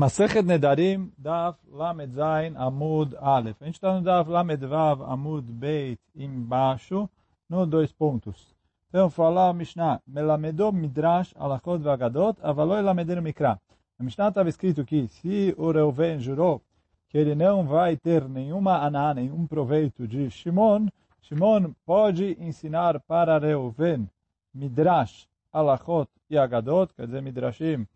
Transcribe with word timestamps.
Masechet 0.00 0.46
Nedarim, 0.46 1.12
Daf 1.18 1.58
Lamed 1.70 2.14
Zain, 2.14 2.56
Amud 2.56 3.14
Aleph. 3.20 3.60
A 3.60 3.66
gente 3.66 3.74
está 3.74 3.92
no 3.92 4.00
Daf 4.00 4.30
Lamed 4.30 4.64
Vav, 4.64 5.02
Amud 5.02 5.44
Beit, 5.52 6.00
embaixo, 6.16 7.06
no 7.46 7.66
dois 7.66 7.92
pontos. 7.92 8.56
Então, 8.88 9.10
fala 9.10 9.50
o 9.50 9.52
Mishnah, 9.52 10.00
Melamedom 10.06 10.72
Midrash 10.72 11.34
Alachot 11.38 11.80
Vagadot, 11.80 12.38
Avaloi 12.42 12.80
Lamedeno 12.80 13.20
Mikra. 13.20 13.60
A 13.98 14.02
Mishnah 14.02 14.28
estava 14.28 14.48
escrito 14.48 14.86
que 14.86 15.06
se 15.06 15.54
o 15.58 15.70
Reuven 15.70 16.18
jurou 16.18 16.62
que 17.10 17.18
ele 17.18 17.34
não 17.34 17.66
vai 17.66 17.94
ter 17.94 18.26
nenhuma 18.26 18.78
aná, 18.78 19.12
nenhum 19.12 19.46
proveito 19.46 20.08
de 20.08 20.30
Shimon, 20.30 20.86
Shimon 21.20 21.74
pode 21.84 22.38
ensinar 22.40 22.98
para 23.00 23.38
Reuven 23.38 24.08
Midrash, 24.54 25.28
Alachot 25.52 26.08
e 26.30 26.38
Agadot, 26.38 26.90
quer 26.94 27.04
dizer, 27.04 27.20
Midrashim, 27.20 27.86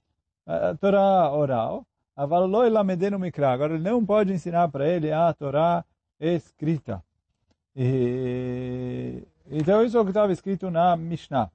Torá 0.79 1.33
oral, 1.33 1.87
Mikra. 3.19 3.53
Agora, 3.53 3.75
ele 3.75 3.83
não 3.83 4.05
pode 4.05 4.33
ensinar 4.33 4.69
para 4.69 4.89
ele 4.89 5.11
a 5.13 5.33
Torá 5.33 5.85
escrita. 6.21 7.03
E, 7.77 9.23
então, 9.51 9.85
isso 9.85 9.97
é 9.97 10.01
o 10.01 10.05
que 10.05 10.11
estava 10.11 10.33
escrito 10.33 10.71
na 10.71 10.97
Mishnah. 10.97 11.51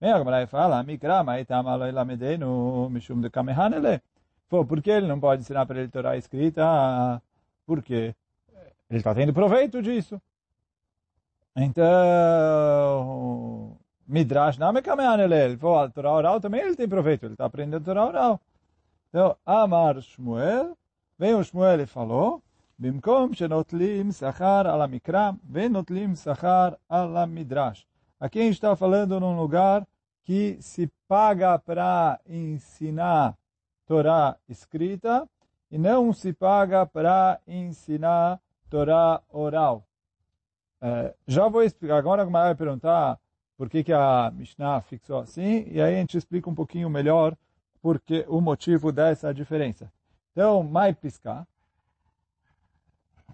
Bem, 0.00 0.12
a 0.12 0.18
Gemara 0.18 0.46
fala, 0.46 0.82
Mikra, 0.82 1.24
maitam 1.24 1.66
aloi 1.68 1.90
lamedenu 1.90 2.88
mishum 2.90 3.20
de 3.20 3.30
kamehanele. 3.30 4.00
Por 4.48 4.80
que 4.80 4.90
ele 4.90 5.08
não 5.08 5.18
pode 5.18 5.42
ensinar 5.42 5.66
para 5.66 5.80
ele 5.80 5.88
Torá 5.88 6.16
escrita? 6.16 7.20
Porque 7.66 8.14
ele 8.88 8.98
está 8.98 9.12
tendo 9.14 9.32
proveito 9.32 9.82
disso. 9.82 10.22
Então, 11.56 11.86
Midrash 14.06 14.58
não 14.58 14.68
é 14.68 14.82
kamehanele. 14.82 15.34
Ele 15.34 15.56
falou, 15.56 15.80
a 15.80 15.88
Torá 15.90 16.12
oral 16.12 16.40
também 16.40 16.60
ele 16.60 16.76
tem 16.76 16.88
proveito. 16.88 17.24
Ele 17.24 17.34
está 17.34 17.46
aprendendo 17.46 17.82
a 17.82 17.84
Torá 17.84 18.06
oral. 18.06 18.40
Então, 19.16 19.34
Amar 19.46 19.98
Shmuel, 20.02 20.76
o 21.18 21.42
Shmuel 21.42 21.80
e 21.80 21.86
falou, 21.86 22.42
Bimkom 22.78 23.32
shenotlim 23.32 24.12
sachar 24.12 24.66
ala 24.66 24.86
mikram, 24.86 25.40
venotlim 25.42 26.14
sachar 26.14 26.78
ala 26.86 27.26
midrash. 27.26 27.86
Aqui 28.20 28.40
a 28.40 28.42
gente 28.42 28.56
está 28.56 28.76
falando 28.76 29.18
num 29.18 29.34
lugar 29.34 29.88
que 30.22 30.58
se 30.60 30.92
paga 31.08 31.58
para 31.58 32.20
ensinar 32.28 33.34
Torá 33.86 34.36
escrita 34.50 35.26
e 35.70 35.78
não 35.78 36.12
se 36.12 36.34
paga 36.34 36.84
para 36.84 37.40
ensinar 37.48 38.38
Torá 38.68 39.22
oral. 39.30 39.82
É, 40.78 41.14
já 41.26 41.48
vou 41.48 41.62
explicar. 41.62 41.96
Agora 41.96 42.20
a 42.20 42.24
Gamara 42.26 42.48
vai 42.48 42.54
perguntar 42.54 43.18
por 43.56 43.70
que, 43.70 43.82
que 43.82 43.94
a 43.94 44.30
Mishnah 44.34 44.82
fixou 44.82 45.20
assim 45.20 45.64
e 45.70 45.80
aí 45.80 45.94
a 45.94 45.98
gente 46.00 46.18
explica 46.18 46.50
um 46.50 46.54
pouquinho 46.54 46.90
melhor 46.90 47.34
porque 47.86 48.24
o 48.26 48.40
motivo 48.40 48.90
dessa 48.90 49.32
diferença. 49.32 49.92
Então, 50.32 50.60
mai 50.64 50.92
piscar. 50.92 51.46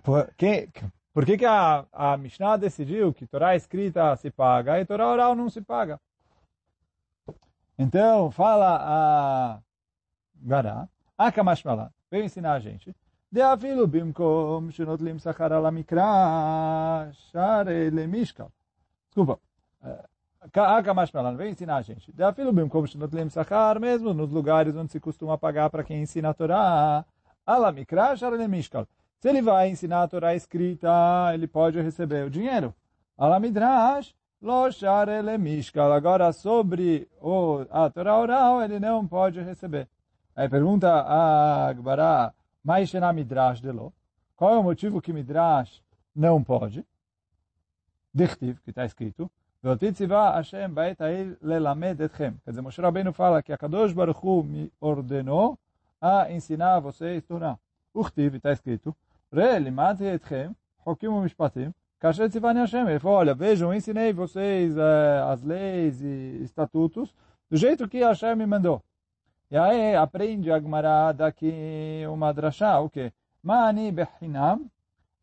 Por 0.03 0.31
que, 0.35 0.69
por 1.11 1.25
que, 1.25 1.39
que 1.39 1.47
a, 1.47 1.87
a 1.91 2.19
Mishnah 2.19 2.59
decidiu 2.59 3.15
que 3.15 3.27
Torá 3.27 3.55
é 3.55 3.57
escrita 3.57 4.15
se 4.17 4.31
paga 4.31 4.79
e 4.79 4.85
Torá 4.85 5.09
oral 5.09 5.35
não 5.35 5.49
se 5.49 5.63
paga? 5.63 5.99
Então, 7.79 8.31
fala 8.31 8.77
a 8.83 9.61
Gará, 10.35 10.87
ah, 11.17 11.25
é 11.25 11.29
a 11.29 11.33
Kamashmalá, 11.33 11.91
vem 12.11 12.27
ensinar 12.27 12.53
a 12.53 12.61
gente. 12.61 12.95
De 13.31 13.41
avilu 13.41 13.87
bimkom 13.87 14.71
shenot 14.71 15.03
lim 15.03 15.17
mikra 15.73 17.11
share 17.15 17.89
le 17.91 18.07
mishkal. 18.07 18.53
Desculpa. 19.07 19.41
Eh, 19.83 20.05
vem 21.37 21.53
ensinar 21.53 21.77
a 21.77 21.83
gente. 21.83 22.13
mesmo 23.81 24.13
nos 24.13 24.31
lugares 24.31 24.75
onde 24.77 24.91
se 24.91 25.01
costuma 25.01 25.39
pagar 25.39 25.71
para 25.71 25.85
quem 25.85 26.03
ensina 26.03 26.31
a 26.31 26.35
Torá. 26.35 27.05
Se 29.21 29.29
ele 29.29 29.43
vai 29.43 29.69
ensinar 29.69 30.03
a 30.03 30.09
Torá 30.09 30.35
escrita, 30.35 30.89
ele 31.33 31.47
pode 31.47 31.81
receber 31.81 32.27
o 32.27 32.31
dinheiro. 32.31 32.75
Alamidrash 33.17 34.15
Lo 34.43 34.69
Mishkal. 35.39 35.93
Agora, 35.93 36.33
sobre 36.33 37.09
o, 37.21 37.65
a 37.71 37.89
Torá 37.89 38.19
oral, 38.19 38.61
ele 38.61 38.81
não 38.81 39.07
pode 39.07 39.41
receber. 39.41 39.89
Aí 40.35 40.49
pergunta 40.49 40.91
a 40.91 41.69
Agbará, 41.69 42.35
Maishena 42.65 43.13
Midrash 43.13 43.61
de 43.61 43.71
lo. 43.71 43.93
Qual 44.35 44.55
é 44.55 44.59
o 44.59 44.63
motivo 44.63 45.01
que 45.01 45.13
Midrash 45.13 45.81
não 46.15 46.43
pode? 46.43 46.85
Dichtiv, 48.13 48.59
que 48.65 48.71
está 48.71 48.85
escrito. 48.85 49.31
Hashem 49.65 50.75
bait 50.75 50.99
lelamed 51.41 52.01
etchem. 52.01 52.35
Quer 52.45 52.51
dizer, 52.51 52.63
Moshe 52.63 52.83
Rabbeinu 52.83 53.13
fala 53.13 53.41
que 53.43 53.53
a 53.53 53.57
Kadosh 53.57 53.95
Baruch 53.95 54.19
Hu 54.21 54.43
me 54.43 54.73
ordenou 54.81 55.57
a 56.01 56.33
ensinar 56.33 56.75
a 56.75 56.81
vocês 56.81 57.23
Torá. 57.23 57.57
Uchtiv, 57.95 58.35
está 58.35 58.53
escrito, 58.53 58.93
Relimati 59.33 60.05
etchem, 60.05 60.53
hokim 60.85 61.13
mishpatim, 61.23 61.73
kasher 62.01 62.29
tzivani 62.29 62.59
Hashem. 62.59 62.89
Ele 62.89 62.99
falou, 62.99 63.19
olha, 63.19 63.35
vejam, 63.35 63.73
ensinei 63.73 64.13
vocês 64.13 64.77
eh, 64.77 65.23
as 65.31 65.43
leis 65.43 66.01
e 66.03 66.41
estatutos 66.43 67.15
do 67.49 67.57
jeito 67.57 67.89
que 67.89 68.03
Hashem 68.03 68.35
me 68.35 68.47
mandou. 68.47 68.83
E 69.49 69.57
aí 69.57 69.95
aprende 69.95 70.51
a 70.51 70.59
Gemara 70.59 71.13
daqui 71.13 72.03
uma 72.11 72.33
drashá, 72.33 72.81
o 72.81 72.91
quê? 72.91 73.13
Mani 73.41 73.93
behinam, 73.93 74.69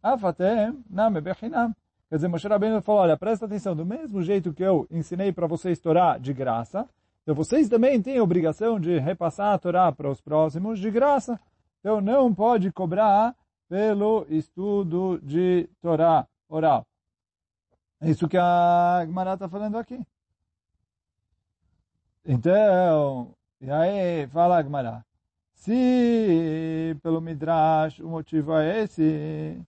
afatem 0.01 0.81
nam 0.89 1.11
behinam. 1.22 1.75
Quer 2.09 2.16
dizer, 2.16 2.28
Moshe 2.28 2.47
Rabbeinu 2.47 2.81
falou, 2.81 3.02
olha, 3.02 3.16
presta 3.16 3.46
atenção, 3.46 3.75
do 3.75 3.86
mesmo 3.86 4.22
jeito 4.24 4.52
que 4.52 4.64
eu 4.64 4.88
ensinei 4.90 5.31
para 5.31 5.46
vocês 5.46 5.80
Torá 5.80 6.18
de 6.18 6.34
graça, 6.34 6.90
então 7.22 7.36
vocês 7.36 7.70
também 7.70 8.02
têm 8.02 8.18
a 8.18 8.24
obrigação 8.24 8.80
de 8.80 8.97
repassar 8.97 9.53
a 9.53 9.58
Torá 9.59 9.92
para 9.92 10.09
os 10.09 10.20
próximos 10.20 10.80
de 10.80 10.90
graça. 10.90 11.40
Então 11.80 12.02
não 12.02 12.34
pode 12.34 12.72
cobrar 12.72 13.36
pelo 13.68 14.25
estudo 14.28 15.20
de 15.22 15.70
Torá 15.80 16.28
oral. 16.50 16.84
É 18.02 18.09
isso 18.09 18.28
que 18.28 18.38
a 18.38 19.03
Gemara 19.06 19.36
está 19.36 19.47
falando 19.47 19.78
aqui. 19.78 20.02
Então, 22.26 23.36
e 23.62 23.70
aí 23.70 24.28
fala 24.28 24.58
a 24.58 24.64
Gemara, 24.64 25.06
se 25.53 26.97
pelo 27.03 27.22
Midrash 27.22 28.00
o 28.00 28.08
motivo 28.08 28.53
é 28.53 28.80
esse, 28.80 29.62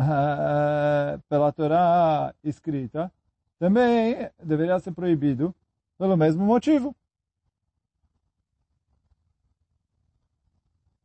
pela 1.28 1.52
Torá 1.52 2.34
escrita, 2.42 3.12
também 3.58 4.30
deveria 4.42 4.78
ser 4.80 4.92
proibido 4.92 5.54
pelo 5.98 6.16
mesmo 6.16 6.44
motivo. 6.44 6.94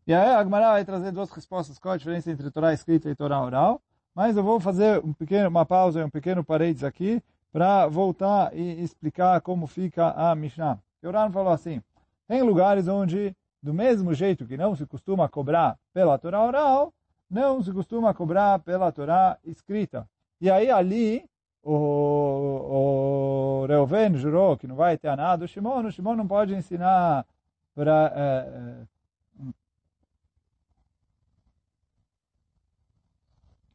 E 0.07 0.13
aí 0.13 0.29
a 0.29 0.39
Agmará 0.39 0.71
vai 0.71 0.85
trazer 0.85 1.11
duas 1.11 1.31
respostas, 1.31 1.79
qual 1.79 1.95
a 1.95 1.97
diferença 1.97 2.31
entre 2.31 2.51
Torá 2.51 2.73
escrita 2.73 3.09
e 3.09 3.15
Torá 3.15 3.41
oral, 3.41 3.81
mas 4.13 4.37
eu 4.37 4.43
vou 4.43 4.59
fazer 4.59 5.03
um 5.03 5.11
pequeno, 5.11 5.49
uma 5.49 5.65
pausa 5.65 5.99
e 5.99 6.03
um 6.03 6.09
pequeno 6.09 6.43
parênteses 6.43 6.83
aqui 6.83 7.21
para 7.51 7.87
voltar 7.87 8.55
e 8.55 8.83
explicar 8.83 9.41
como 9.41 9.65
fica 9.65 10.11
a 10.11 10.35
Mishnah. 10.35 10.79
O 11.01 11.07
Oran 11.07 11.31
falou 11.31 11.51
assim, 11.51 11.81
tem 12.27 12.41
lugares 12.41 12.87
onde, 12.87 13.35
do 13.61 13.73
mesmo 13.73 14.13
jeito 14.13 14.45
que 14.45 14.57
não 14.57 14.75
se 14.75 14.85
costuma 14.85 15.27
cobrar 15.27 15.77
pela 15.93 16.17
Torá 16.17 16.43
oral, 16.45 16.93
não 17.29 17.61
se 17.61 17.71
costuma 17.71 18.13
cobrar 18.13 18.59
pela 18.59 18.91
Torá 18.91 19.37
escrita. 19.43 20.07
E 20.39 20.49
aí 20.49 20.69
ali 20.69 21.27
o, 21.63 23.63
o 23.63 23.65
Reuven 23.67 24.15
jurou 24.17 24.57
que 24.57 24.67
não 24.67 24.75
vai 24.75 24.97
ter 24.97 25.15
nada 25.15 25.37
do 25.37 25.47
Shimon, 25.47 25.85
o 25.85 25.91
Shimon 25.91 26.15
não 26.15 26.27
pode 26.27 26.53
ensinar 26.53 27.25
para... 27.73 28.13
É, 28.15 28.85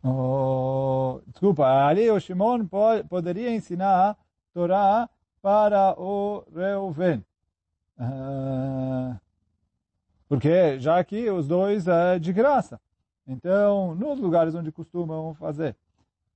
oh, 0.04 1.20
desculpa, 1.26 1.66
ali 1.86 2.10
o 2.10 2.20
Shimon 2.20 2.66
pode, 2.66 3.08
poderia 3.08 3.54
ensinar 3.54 4.16
Torá 4.54 5.08
para 5.42 5.94
o 5.98 6.44
Reuven. 6.54 7.24
Uh, 7.98 9.18
porque 10.28 10.78
já 10.78 11.02
que 11.02 11.28
os 11.28 11.48
dois 11.48 11.88
é 11.88 12.18
de 12.18 12.32
graça. 12.32 12.80
Então, 13.30 13.94
nos 13.94 14.18
lugares 14.18 14.56
onde 14.56 14.72
costumam 14.72 15.32
fazer, 15.34 15.76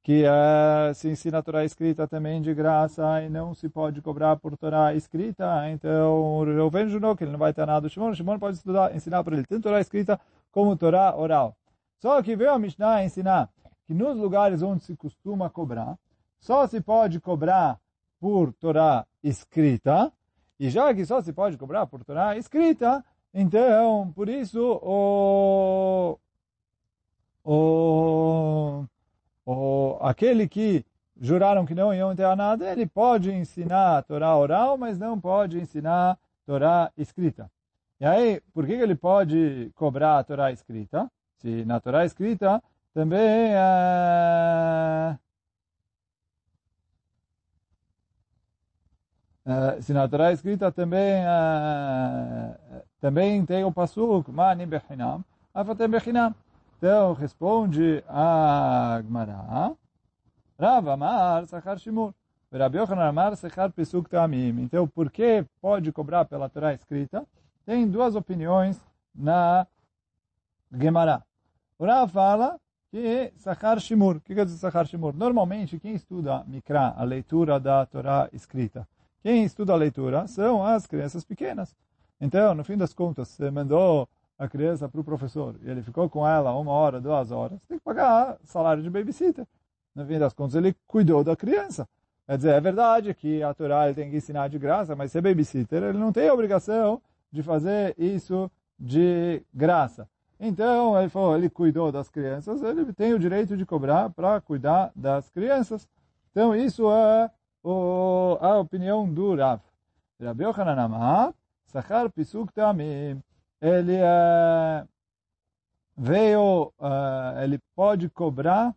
que 0.00 0.22
uh, 0.22 0.94
se 0.94 1.08
ensina 1.08 1.38
a 1.38 1.42
Torá 1.42 1.64
escrita 1.64 2.06
também 2.06 2.40
de 2.40 2.54
graça 2.54 3.20
e 3.20 3.28
não 3.28 3.52
se 3.52 3.68
pode 3.68 4.00
cobrar 4.00 4.36
por 4.36 4.56
Torá 4.56 4.94
escrita, 4.94 5.68
então 5.70 6.46
eu 6.46 6.70
vejo 6.70 7.00
no 7.00 7.16
que 7.16 7.24
ele 7.24 7.32
não 7.32 7.38
vai 7.38 7.52
ter 7.52 7.66
nada 7.66 7.80
do 7.80 7.90
Shimon, 7.90 8.10
o 8.10 8.14
Shimon 8.14 8.38
pode 8.38 8.58
estudar, 8.58 8.94
ensinar 8.94 9.24
para 9.24 9.34
ele 9.34 9.44
tanto 9.44 9.64
Torá 9.64 9.80
escrita 9.80 10.20
como 10.52 10.76
Torá 10.76 11.16
oral. 11.16 11.56
Só 11.98 12.22
que 12.22 12.36
veio 12.36 12.52
a 12.52 12.58
Mishnah 12.60 13.02
ensinar 13.02 13.50
que 13.88 13.92
nos 13.92 14.16
lugares 14.16 14.62
onde 14.62 14.84
se 14.84 14.94
costuma 14.94 15.50
cobrar, 15.50 15.98
só 16.38 16.64
se 16.68 16.80
pode 16.80 17.18
cobrar 17.18 17.80
por 18.20 18.52
Torá 18.52 19.04
escrita, 19.20 20.12
e 20.60 20.70
já 20.70 20.94
que 20.94 21.04
só 21.04 21.20
se 21.20 21.32
pode 21.32 21.58
cobrar 21.58 21.86
por 21.86 22.04
Torá 22.04 22.36
escrita, 22.36 23.04
então, 23.36 24.12
por 24.14 24.28
isso, 24.28 24.78
o, 24.80 26.16
o, 27.44 28.86
aquele 30.00 30.48
que 30.48 30.84
juraram 31.20 31.66
que 31.66 31.74
não 31.74 31.92
iam 31.94 32.12
enterrar 32.12 32.36
nada, 32.36 32.70
ele 32.70 32.86
pode 32.86 33.30
ensinar 33.30 33.98
a 33.98 34.02
Torá 34.02 34.36
oral, 34.36 34.76
mas 34.78 34.98
não 34.98 35.20
pode 35.20 35.58
ensinar 35.58 36.12
a 36.12 36.18
Torá 36.46 36.92
escrita. 36.96 37.50
E 38.00 38.06
aí, 38.06 38.40
por 38.52 38.66
que 38.66 38.72
ele 38.72 38.94
pode 38.94 39.70
cobrar 39.74 40.18
a 40.18 40.24
Torá 40.24 40.50
escrita? 40.52 41.10
Se 41.36 41.64
na 41.64 41.80
Torá 41.80 42.04
escrita 42.04 42.62
também 42.92 43.50
é... 43.52 45.18
Uh, 49.46 49.82
se 49.82 49.92
na 49.92 50.08
Torá 50.08 50.32
escrita 50.32 50.72
também 50.72 51.22
uh, 51.22 52.82
também 52.98 53.44
tem 53.44 53.62
o 53.62 53.70
pasuk 53.70 54.30
manim 54.30 54.66
bechinam 54.66 55.22
afatem 55.52 55.86
bechinam 55.86 56.34
então 56.84 57.14
responde 57.14 58.04
a 58.06 59.00
Gmará 59.02 59.74
Rav 60.60 60.86
Amar 60.90 61.46
Sachar 61.46 61.78
Shimur. 61.78 62.12
Rabi 62.52 62.76
Yochanan 62.76 63.08
Amar 63.08 63.34
Sachar 63.38 63.72
Pesuk 63.72 64.10
Tamim. 64.10 64.60
Então 64.60 64.86
por 64.86 65.10
que 65.10 65.46
pode 65.62 65.90
cobrar 65.90 66.26
pela 66.26 66.46
Torá 66.50 66.74
escrita? 66.74 67.26
Tem 67.64 67.88
duas 67.88 68.14
opiniões 68.14 68.78
na 69.14 69.66
Gemara. 70.70 71.24
O 71.78 71.86
Rav 71.86 72.12
fala 72.12 72.60
que 72.90 73.32
Sachar 73.38 73.80
Shimur. 73.80 74.16
O 74.16 74.20
que 74.20 74.34
quer 74.34 74.44
dizer 74.44 74.58
Sachar 74.58 74.86
Shimur? 74.86 75.14
Normalmente 75.16 75.80
quem 75.80 75.94
estuda 75.94 76.44
Mikra 76.46 76.92
a 76.94 77.02
leitura 77.02 77.58
da 77.58 77.86
Torá 77.86 78.28
escrita 78.30 78.86
quem 79.22 79.42
estuda 79.42 79.72
a 79.72 79.76
leitura 79.76 80.26
são 80.26 80.62
as 80.62 80.86
crianças 80.86 81.24
pequenas. 81.24 81.74
Então, 82.20 82.54
no 82.54 82.62
fim 82.62 82.76
das 82.76 82.92
contas, 82.92 83.28
você 83.28 83.50
mandou 83.50 84.06
a 84.38 84.48
criança 84.48 84.88
para 84.88 85.00
o 85.00 85.04
professor 85.04 85.54
e 85.62 85.70
ele 85.70 85.82
ficou 85.82 86.08
com 86.08 86.26
ela 86.26 86.52
uma 86.56 86.72
hora, 86.72 87.00
duas 87.00 87.30
horas, 87.30 87.58
tem 87.68 87.78
que 87.78 87.84
pagar 87.84 88.36
salário 88.44 88.82
de 88.82 88.90
babysitter. 88.90 89.46
No 89.94 90.04
fim 90.04 90.18
das 90.18 90.32
contas, 90.32 90.56
ele 90.56 90.74
cuidou 90.86 91.22
da 91.22 91.36
criança. 91.36 91.88
Quer 92.26 92.36
dizer, 92.36 92.54
é 92.54 92.60
verdade 92.60 93.14
que 93.14 93.42
a 93.42 93.54
Torá 93.54 93.86
ele 93.86 93.94
tem 93.94 94.10
que 94.10 94.16
ensinar 94.16 94.48
de 94.48 94.58
graça, 94.58 94.96
mas 94.96 95.12
ser 95.12 95.20
babysitter, 95.20 95.82
ele 95.82 95.98
não 95.98 96.12
tem 96.12 96.30
obrigação 96.30 97.00
de 97.30 97.42
fazer 97.42 97.94
isso 97.98 98.50
de 98.78 99.42
graça. 99.52 100.08
Então, 100.40 100.98
ele 100.98 101.08
falou, 101.08 101.36
ele 101.36 101.48
cuidou 101.48 101.92
das 101.92 102.08
crianças, 102.08 102.62
ele 102.62 102.92
tem 102.92 103.14
o 103.14 103.18
direito 103.18 103.56
de 103.56 103.64
cobrar 103.64 104.10
para 104.10 104.40
cuidar 104.40 104.90
das 104.96 105.30
crianças. 105.30 105.88
Então, 106.30 106.54
isso 106.56 106.90
é 106.90 107.30
o, 107.62 108.36
a 108.40 108.58
opinião 108.58 109.08
do 109.08 109.36
Rav. 109.36 109.60
Rabi 110.20 110.44
Yochanan 110.44 110.82
Amar, 110.82 111.34
Sachar 111.66 112.10
Pisuk 112.10 112.52
Tamim, 112.52 113.22
ele 113.64 113.96
uh, 113.96 114.86
veio, 115.96 116.72
uh, 116.78 117.42
ele 117.42 117.58
pode 117.74 118.10
cobrar 118.10 118.74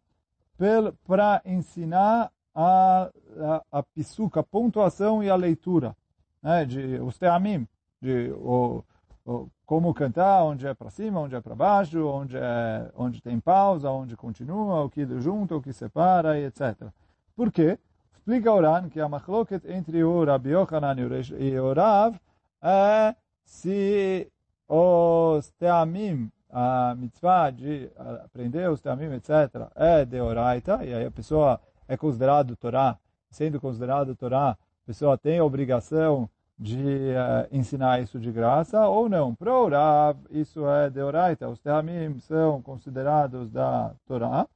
para 1.06 1.42
ensinar 1.46 2.32
a, 2.56 3.12
a, 3.38 3.64
a 3.80 3.84
pisuk, 3.84 4.40
a 4.40 4.44
pontuação 4.44 5.22
e 5.22 5.30
a 5.30 5.36
leitura, 5.36 5.96
né, 6.42 6.66
de 6.66 7.00
os 7.00 7.18
teamim, 7.18 7.68
de 8.02 8.32
o, 8.32 8.84
o, 9.26 9.50
como 9.66 9.94
cantar, 9.94 10.44
onde 10.46 10.66
é 10.66 10.74
para 10.74 10.90
cima, 10.90 11.20
onde 11.20 11.36
é 11.36 11.42
para 11.42 11.54
baixo, 11.54 12.08
onde, 12.08 12.38
é, 12.38 12.90
onde 12.96 13.22
tem 13.22 13.40
pausa, 13.42 13.92
onde 13.92 14.16
continua, 14.16 14.86
o 14.86 14.90
que 14.90 15.06
junta, 15.20 15.56
o 15.56 15.62
que 15.62 15.74
separa, 15.74 16.40
etc. 16.40 16.88
Por 17.36 17.52
quê? 17.52 17.78
Explica 18.16 18.52
o 18.54 18.62
Ran 18.62 18.90
que 18.90 19.02
a 19.02 19.10
machloket 19.10 19.64
entre 19.70 20.04
o 20.04 20.24
Rabi 20.24 20.52
Yochanan 20.52 20.96
e 21.38 21.60
o 21.60 21.74
Rav 21.74 22.18
é 22.62 23.16
se 23.44 24.32
os 24.68 25.50
teamim, 25.52 26.32
a 26.52 26.96
mitzvah 26.98 27.52
de 27.52 27.90
aprender 28.24 28.70
os 28.70 28.82
teamim, 28.82 29.14
etc., 29.14 29.70
é 29.76 30.06
de 30.06 30.20
oraita, 30.20 30.84
e 30.84 30.94
aí 30.94 31.06
a 31.06 31.12
pessoa 31.12 31.60
é 31.88 31.96
considerado 31.96 32.56
Torá, 32.56 32.98
sendo 33.30 33.60
considerado 33.60 34.16
Torá, 34.16 34.52
a 34.52 34.58
pessoa 34.86 35.18
tem 35.18 35.40
a 35.40 35.46
obrigação 35.46 36.30
de 36.60 36.76
uh, 36.78 37.48
ensinar 37.52 38.02
isso 38.02 38.20
de 38.20 38.32
graça 38.32 38.88
ou 38.88 39.08
não. 39.08 39.36
Para 39.36 39.54
o 39.54 39.70
Rav, 39.70 40.18
isso 40.32 40.68
é 40.68 40.90
de 40.90 41.02
oraita, 41.02 41.48
os 41.48 41.60
teamim 41.60 42.20
são 42.20 42.62
considerados 42.62 43.52
da 43.52 43.92
Torá, 44.08 44.48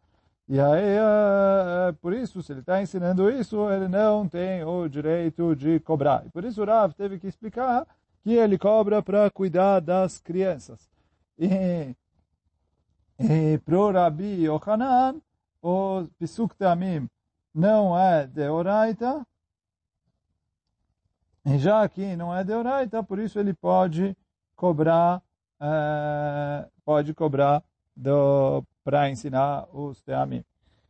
e 0.52 0.60
aí, 0.60 0.98
é, 0.98 1.94
por 2.02 2.12
isso, 2.12 2.44
se 2.44 2.52
ele 2.52 2.60
está 2.60 2.82
ensinando 2.82 3.30
isso, 3.32 3.72
ele 3.72 3.88
não 3.88 4.28
tem 4.28 4.66
o 4.66 4.86
direito 4.90 5.56
de 5.56 5.80
cobrar. 5.80 6.24
E 6.26 6.30
por 6.30 6.44
isso 6.44 6.62
o 6.62 6.66
Rav 6.66 6.94
teve 6.94 7.18
que 7.18 7.28
explicar 7.28 7.88
que 8.24 8.34
ele 8.34 8.58
cobra 8.58 9.02
para 9.02 9.30
cuidar 9.30 9.80
das 9.80 10.20
crianças. 10.20 10.90
E, 11.38 11.96
e 13.20 13.58
para 13.60 13.80
o 13.80 13.92
Rabi 13.92 14.44
Yohanan, 14.46 15.22
o 15.62 16.08
Pisuk 16.18 16.56
Tamim 16.56 17.10
não 17.54 17.98
é 17.98 18.28
de 18.28 18.48
Oraita, 18.48 19.26
já 21.58 21.88
que 21.90 22.16
não 22.16 22.36
é 22.36 22.44
de 22.44 22.54
Oraita, 22.54 23.04
por 23.04 23.20
isso 23.20 23.40
ele 23.40 23.54
pode 23.54 24.16
cobrar, 24.56 25.22
é, 25.60 26.68
pode 26.86 27.14
cobrar 27.14 27.64
para 28.84 29.10
ensinar 29.10 29.68
os 29.74 30.02
teamim. 30.02 30.44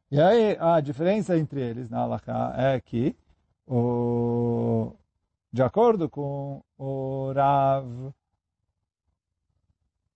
E 0.09 0.19
aí 0.19 0.57
a 0.59 0.79
diferença 0.81 1.37
entre 1.37 1.61
eles 1.61 1.89
na 1.89 1.99
Halakha 1.99 2.53
é 2.57 2.79
que, 2.81 3.15
o, 3.65 4.93
de 5.51 5.61
acordo 5.61 6.09
com 6.09 6.63
o 6.77 7.31
Rav, 7.33 8.13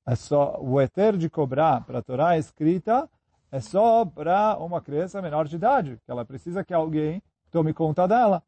é 0.08 0.16
só, 0.16 0.58
o 0.62 0.80
eter 0.80 1.18
de 1.18 1.30
cobrar 1.30 1.84
para 1.84 2.00
a 2.00 2.02
Torá 2.02 2.38
escrita 2.38 3.10
é 3.52 3.60
só 3.60 4.06
para 4.06 4.58
uma 4.58 4.82
criança 4.82 5.22
menor 5.22 5.48
de 5.48 5.56
idade, 5.56 6.00
que 6.06 6.12
ela 6.12 6.24
precisa 6.24 6.64
que 6.64 6.74
alguém 6.74 7.22
tome 7.50 7.74
conta 7.74 8.08
dela. 8.08 8.44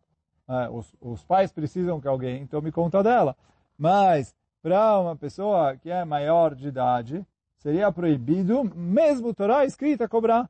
É, 0.48 0.70
os, 0.70 0.96
os 1.02 1.24
pais 1.24 1.52
precisam 1.52 2.00
que 2.00 2.08
alguém 2.08 2.46
tome 2.48 2.72
conta 2.72 3.02
dela. 3.02 3.36
Mas 3.78 4.36
para 4.62 5.00
uma 5.00 5.16
pessoa 5.16 5.76
que 5.78 5.90
é 5.90 6.06
maior 6.06 6.54
de 6.56 6.68
idade, 6.68 7.26
seria 7.58 7.92
proibido, 7.92 8.64
mesmo 8.76 9.34
Torá 9.34 9.66
escrita, 9.66 10.08
cobrar. 10.08 10.50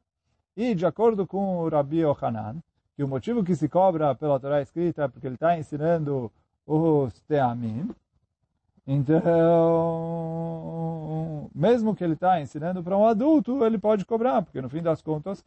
E 0.55 0.73
de 0.75 0.85
acordo 0.85 1.25
com 1.25 1.59
o 1.59 1.69
Rabi 1.69 2.03
Ohanan, 2.05 2.61
que 2.97 3.03
o 3.03 3.07
motivo 3.07 3.43
que 3.43 3.55
se 3.55 3.69
cobra 3.69 4.13
pela 4.15 4.39
Torá 4.39 4.59
escrita 4.59 5.03
é 5.03 5.07
porque 5.07 5.27
ele 5.27 5.35
está 5.35 5.57
ensinando 5.57 6.29
os 6.65 7.13
teamim, 7.21 7.89
então, 8.87 9.21
mesmo 11.53 11.93
que 11.93 12.03
ele 12.03 12.13
está 12.13 12.41
ensinando 12.41 12.81
para 12.81 12.97
um 12.97 13.05
adulto, 13.05 13.63
ele 13.65 13.77
pode 13.77 14.03
cobrar, 14.05 14.41
porque 14.41 14.61
no 14.61 14.69
fim 14.69 14.81
das 14.81 15.01
contas, 15.01 15.41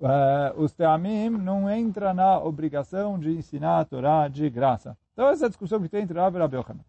uh, 0.00 0.54
os 0.56 0.72
teamim 0.72 1.30
não 1.30 1.68
entra 1.68 2.14
na 2.14 2.38
obrigação 2.38 3.18
de 3.18 3.32
ensinar 3.32 3.80
a 3.80 3.84
Torá 3.84 4.28
de 4.28 4.48
graça. 4.48 4.96
Então 5.12 5.28
essa 5.28 5.44
é 5.44 5.46
a 5.46 5.48
discussão 5.48 5.82
que 5.82 5.88
tem 5.88 6.02
entre 6.02 6.18
Rabi 6.18 6.38
e 6.38 6.40
Rabi. 6.40 6.80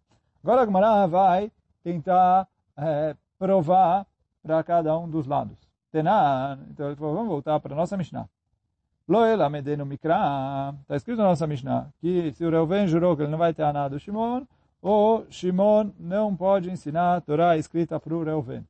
Agora 0.44 0.62
a 0.62 0.65
Gemara 0.65 1.07
vai 1.07 1.51
tentar 1.83 2.48
uh, 2.78 3.18
provar 3.40 4.06
para 4.44 4.64
cada 4.64 4.97
um 4.97 5.09
dos 5.09 5.26
lados. 5.26 5.68
Tenan, 5.92 6.59
então 6.69 6.87
ele 6.87 6.95
falou, 6.95 7.16
vamos 7.16 7.30
voltar 7.30 7.59
para 7.59 7.73
a 7.73 7.78
nossa 7.78 7.97
Mishnah. 7.97 8.30
Loela 9.07 9.49
medeno 9.49 9.85
mikra, 9.85 10.76
está 10.81 10.97
escrito 10.97 11.19
na 11.19 11.30
nossa 11.30 11.47
Mishnah, 11.47 11.87
que 12.02 12.33
se 12.33 12.44
o 12.44 12.49
Reuven 12.49 12.87
jurou 12.87 13.16
que 13.16 13.23
ele 13.23 13.31
não 13.31 13.37
vai 13.37 13.54
ter 13.54 13.64
nada 13.71 13.90
do 13.90 13.99
Shimon, 13.99 14.45
o 14.81 15.23
Shimon 15.30 15.92
não 15.97 16.35
pode 16.35 16.69
ensinar 16.69 17.16
a 17.16 17.21
Torá 17.21 17.56
escrita 17.57 17.97
para 18.02 18.14
o 18.14 18.21
Reuven. 18.21 18.66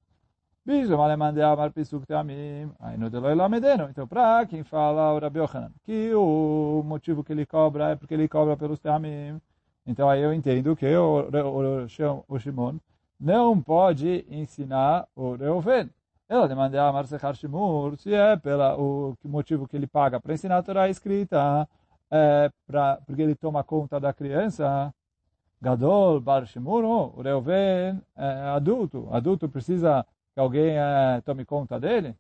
Então, 3.90 4.08
para 4.08 4.46
quem 4.46 4.64
fala 4.64 5.14
o 5.14 5.20
Rabi 5.20 5.40
Yochanan, 5.40 5.72
que 5.84 6.14
o 6.14 6.84
motivo 6.86 7.24
que 7.24 7.34
ele 7.34 7.46
cobra 7.46 7.90
é 7.90 7.96
porque 7.96 8.14
ele 8.14 8.28
cobra 8.28 8.56
pelos 8.56 8.80
tamim, 8.80 9.42
então 9.88 10.08
aí 10.08 10.22
eu 10.22 10.34
entendo 10.34 10.76
que 10.76 10.86
o, 10.96 11.30
o, 11.32 11.84
o, 11.84 12.26
o 12.28 12.40
Shimon 12.40 12.76
não 13.20 13.60
pode 13.60 14.24
ensinar 14.30 15.08
o 15.16 15.36
Reuven. 15.36 15.90
Ela 16.30 16.48
demanda 16.48 16.84
a 16.88 16.92
Marsechar 16.92 17.36
Shimur, 17.36 17.98
se 17.98 18.14
é 18.14 18.36
pelo 18.36 19.18
motivo 19.24 19.68
que 19.68 19.78
ele 19.78 19.88
paga 19.88 20.20
para 20.20 20.34
ensinar 20.34 20.58
a 20.58 20.64
Torá 20.64 20.90
escrita, 20.90 21.68
é 22.12 22.52
pra, 22.66 22.98
porque 23.06 23.22
ele 23.22 23.36
toma 23.36 23.64
conta 23.64 24.00
da 24.00 24.14
criança. 24.14 24.94
Gadol, 25.62 26.20
Bar 26.22 26.46
Shimur, 26.46 26.84
o 26.84 27.22
Reuven 27.22 28.02
é 28.16 28.32
adulto. 28.56 29.08
Adulto 29.12 29.50
precisa 29.50 30.06
que 30.34 30.40
alguém 30.40 30.78
é, 30.78 31.22
tome 31.22 31.46
conta 31.46 31.80
dele. 31.80 32.16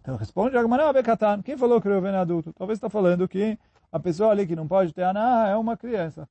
Então 0.00 0.16
responde 0.16 0.56
Agmará 0.56 0.92
Bekatan. 0.92 1.42
Quem 1.42 1.56
falou 1.56 1.80
que 1.80 1.88
o 1.88 1.90
Reuven 1.90 2.12
é 2.14 2.18
adulto? 2.18 2.52
Talvez 2.52 2.78
está 2.78 2.88
falando 2.88 3.28
que 3.28 3.58
a 3.92 3.98
pessoa 4.00 4.30
ali 4.30 4.46
que 4.46 4.56
não 4.56 4.68
pode 4.68 4.92
ter 4.94 5.02
aná 5.02 5.48
é 5.48 5.56
uma 5.56 5.76
criança. 5.76 6.28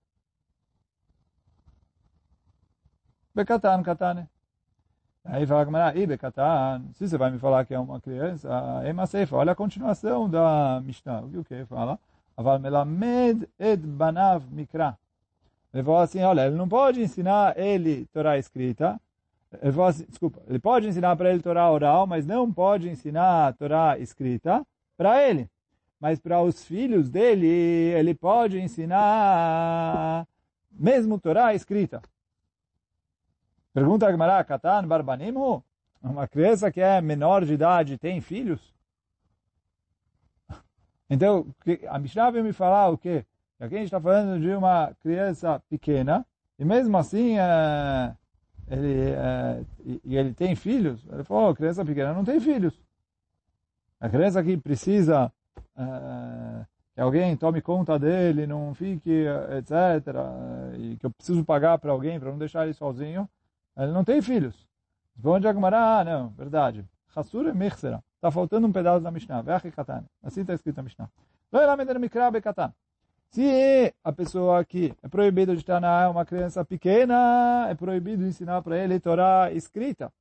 Bekatan, 3.36 3.84
katane. 3.84 4.28
Aí 5.30 5.46
fala 5.46 5.66
Gamara, 5.66 5.94
se 6.94 7.08
você 7.08 7.18
vai 7.18 7.30
me 7.30 7.38
falar 7.38 7.66
que 7.66 7.74
é 7.74 7.80
uma 7.80 8.00
criança, 8.00 8.50
Ema 8.86 9.06
Seifa, 9.06 9.36
olha 9.36 9.52
a 9.52 9.56
continuação 9.56 10.30
da 10.30 10.82
Mishnah. 10.82 11.20
O 11.20 11.30
que 11.30 11.38
o 11.38 11.44
que 11.44 11.66
fala? 11.66 12.00
Aval 12.38 12.60
melamed 12.60 13.46
ed 13.60 13.86
banav 13.86 14.46
mikra. 14.50 14.98
Ele 15.74 15.84
fala 15.84 16.04
assim, 16.04 16.24
olha, 16.24 16.48
ele 16.48 16.56
não 16.56 16.70
pode 16.70 17.02
ensinar 17.02 17.60
ele 17.60 18.06
Torá 18.14 18.38
escrita, 18.38 18.98
ele 19.62 19.72
fala 19.74 19.90
assim, 19.90 20.06
desculpa, 20.08 20.40
ele 20.48 20.60
pode 20.60 20.88
ensinar 20.88 21.14
para 21.18 21.30
ele 21.30 21.42
Torá 21.42 21.70
oral, 21.70 22.08
mas 22.08 22.26
não 22.26 22.50
pode 22.50 22.88
ensinar 22.88 23.54
Torá 23.56 24.00
escrita 24.00 24.66
para 24.96 25.22
ele. 25.28 25.50
Mas 26.00 26.20
para 26.20 26.42
os 26.42 26.64
filhos 26.64 27.10
dele, 27.10 27.48
ele 27.48 28.14
pode 28.14 28.60
ensinar 28.60 30.26
mesmo 30.72 31.20
Torá 31.20 31.54
escrita. 31.54 32.02
Pergunta 33.78 34.08
a 34.08 34.12
Gemara, 34.12 34.44
Katan 34.44 34.88
Barbanimhu? 34.88 35.64
Uma 36.02 36.28
criança 36.28 36.72
que 36.72 36.82
é 36.82 37.00
menor 37.00 37.46
de 37.46 37.54
idade 37.54 38.00
tem 38.00 38.20
filhos? 38.20 38.74
Então, 41.08 41.46
a 41.88 42.00
Mishnah 42.00 42.32
veio 42.32 42.44
me 42.44 42.54
falar 42.54 42.90
o 42.90 42.98
quê? 42.98 43.24
Aqui 43.60 43.76
a 43.76 43.78
gente 43.78 43.86
está 43.86 44.02
falando 44.02 44.42
de 44.42 44.50
uma 44.50 44.96
criança 45.00 45.62
pequena, 45.70 46.26
e 46.58 46.66
mesmo 46.66 46.98
assim, 46.98 47.38
é, 47.38 48.16
ele, 48.68 49.12
é, 49.12 49.64
ele 50.04 50.34
tem 50.34 50.56
filhos. 50.56 51.06
Ele 51.14 51.24
falou, 51.24 51.52
oh, 51.52 51.56
criança 51.56 51.86
pequena 51.86 52.14
não 52.14 52.26
tem 52.26 52.40
filhos. 52.40 52.74
A 54.00 54.10
criança 54.10 54.44
que 54.44 54.58
precisa 54.58 55.32
é, 55.78 56.66
que 56.96 57.00
alguém 57.00 57.38
tome 57.38 57.62
conta 57.62 58.00
dele, 58.00 58.48
não 58.48 58.74
fique, 58.74 59.26
etc., 59.56 60.16
e 60.80 60.98
que 60.98 61.06
eu 61.06 61.12
preciso 61.12 61.46
pagar 61.46 61.78
para 61.78 61.92
alguém 61.92 62.20
para 62.20 62.32
não 62.32 62.40
deixar 62.40 62.64
ele 62.64 62.74
sozinho, 62.74 63.30
ele 63.78 63.92
não 63.92 64.04
tem 64.04 64.22
filhos. 64.22 64.68
Responde 65.16 65.48
Agmará, 65.48 66.00
ah, 66.00 66.04
não, 66.04 66.30
verdade. 66.30 66.86
Hassura 67.16 67.54
Mechsera. 67.54 68.04
Está 68.16 68.32
faltando 68.32 68.68
um 68.68 68.72
pedaço 68.72 69.02
da 69.02 69.12
Mishnah. 69.12 69.44
Assim 70.24 70.42
está 70.42 70.54
escrito 70.54 70.78
na 70.78 70.84
Mishnah. 70.84 71.10
Se 73.30 73.94
a 74.04 74.12
pessoa 74.12 74.60
aqui 74.60 74.94
é 75.04 75.08
proibido 75.08 75.54
de 75.54 75.62
estar 75.62 75.80
na 75.80 76.10
uma 76.10 76.26
criança 76.26 76.64
pequena, 76.64 77.68
é 77.70 77.76
proibido 77.76 78.26
ensinar 78.26 78.62
para 78.62 78.78
ele 78.78 79.00
Torá 79.00 79.52
escrita. 79.52 80.12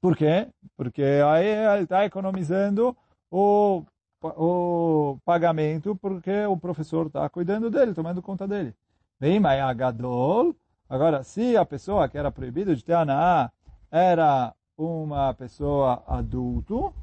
Por 0.00 0.16
quê? 0.16 0.48
Porque 0.76 1.02
aí 1.02 1.46
ele 1.46 1.84
está 1.84 2.04
economizando 2.04 2.96
o, 3.30 3.84
o 4.22 5.18
pagamento 5.24 5.96
porque 5.96 6.46
o 6.46 6.56
professor 6.56 7.06
está 7.06 7.28
cuidando 7.28 7.70
dele, 7.70 7.94
tomando 7.94 8.22
conta 8.22 8.46
dele. 8.46 8.74
Bem, 9.20 9.40
mas 9.40 9.60
a 9.60 9.72
Gadol, 9.72 10.54
agora, 10.88 11.22
se 11.22 11.56
a 11.56 11.64
pessoa 11.64 12.08
que 12.08 12.18
era 12.18 12.30
proibida 12.30 12.74
de 12.74 12.84
ter 12.84 12.94
aná 12.94 13.50
era 13.90 14.54
uma 14.76 15.34
pessoa 15.34 16.02
adulto, 16.06 16.94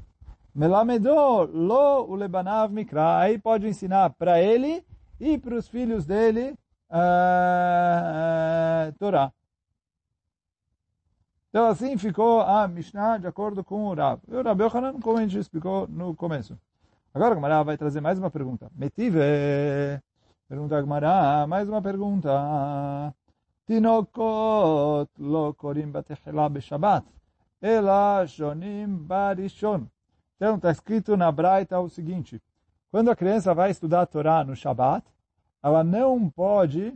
Melamedou 0.56 1.44
lo 1.52 2.06
ulebanav 2.08 2.72
mikra. 2.72 3.18
Aí 3.18 3.38
pode 3.38 3.68
ensinar 3.68 4.08
para 4.14 4.40
ele 4.40 4.82
e 5.20 5.36
para 5.36 5.54
os 5.54 5.68
filhos 5.68 6.06
dele 6.06 6.54
uh, 6.90 6.96
uh, 8.88 8.92
Torá. 8.98 9.30
Então 11.50 11.66
assim 11.66 11.98
ficou 11.98 12.40
a 12.40 12.66
Mishnah 12.66 13.18
de 13.18 13.26
acordo 13.26 13.62
com 13.62 13.84
o 13.84 13.94
Rav. 13.94 14.18
E 14.26 14.34
o 14.34 14.42
Rav 14.42 14.58
Yochanan, 14.62 14.98
como 14.98 15.18
a 15.18 15.20
gente 15.20 15.38
explicou 15.38 15.86
no 15.88 16.16
começo. 16.16 16.58
Agora 17.12 17.32
a 17.32 17.34
Gemara 17.34 17.62
vai 17.62 17.76
trazer 17.76 18.00
mais 18.00 18.18
uma 18.18 18.30
pergunta. 18.30 18.70
Metive, 18.74 19.20
pergunta 20.48 20.74
a 20.76 20.80
Gemara, 20.80 21.46
mais 21.46 21.68
uma 21.68 21.82
pergunta. 21.82 22.30
Tinokot 23.66 25.10
lo 25.18 25.54
korim 25.54 25.90
batechela 25.90 26.48
beshabat, 26.48 27.04
ela 27.60 28.24
shonim 28.26 28.96
barishon. 28.96 29.88
Então, 30.36 30.56
está 30.56 30.70
escrito 30.70 31.16
na 31.16 31.32
Braita 31.32 31.80
o 31.80 31.88
seguinte, 31.88 32.40
quando 32.90 33.10
a 33.10 33.16
criança 33.16 33.54
vai 33.54 33.70
estudar 33.70 34.02
a 34.02 34.06
Torá 34.06 34.44
no 34.44 34.54
Shabat, 34.54 35.04
ela 35.62 35.82
não 35.82 36.30
pode 36.30 36.94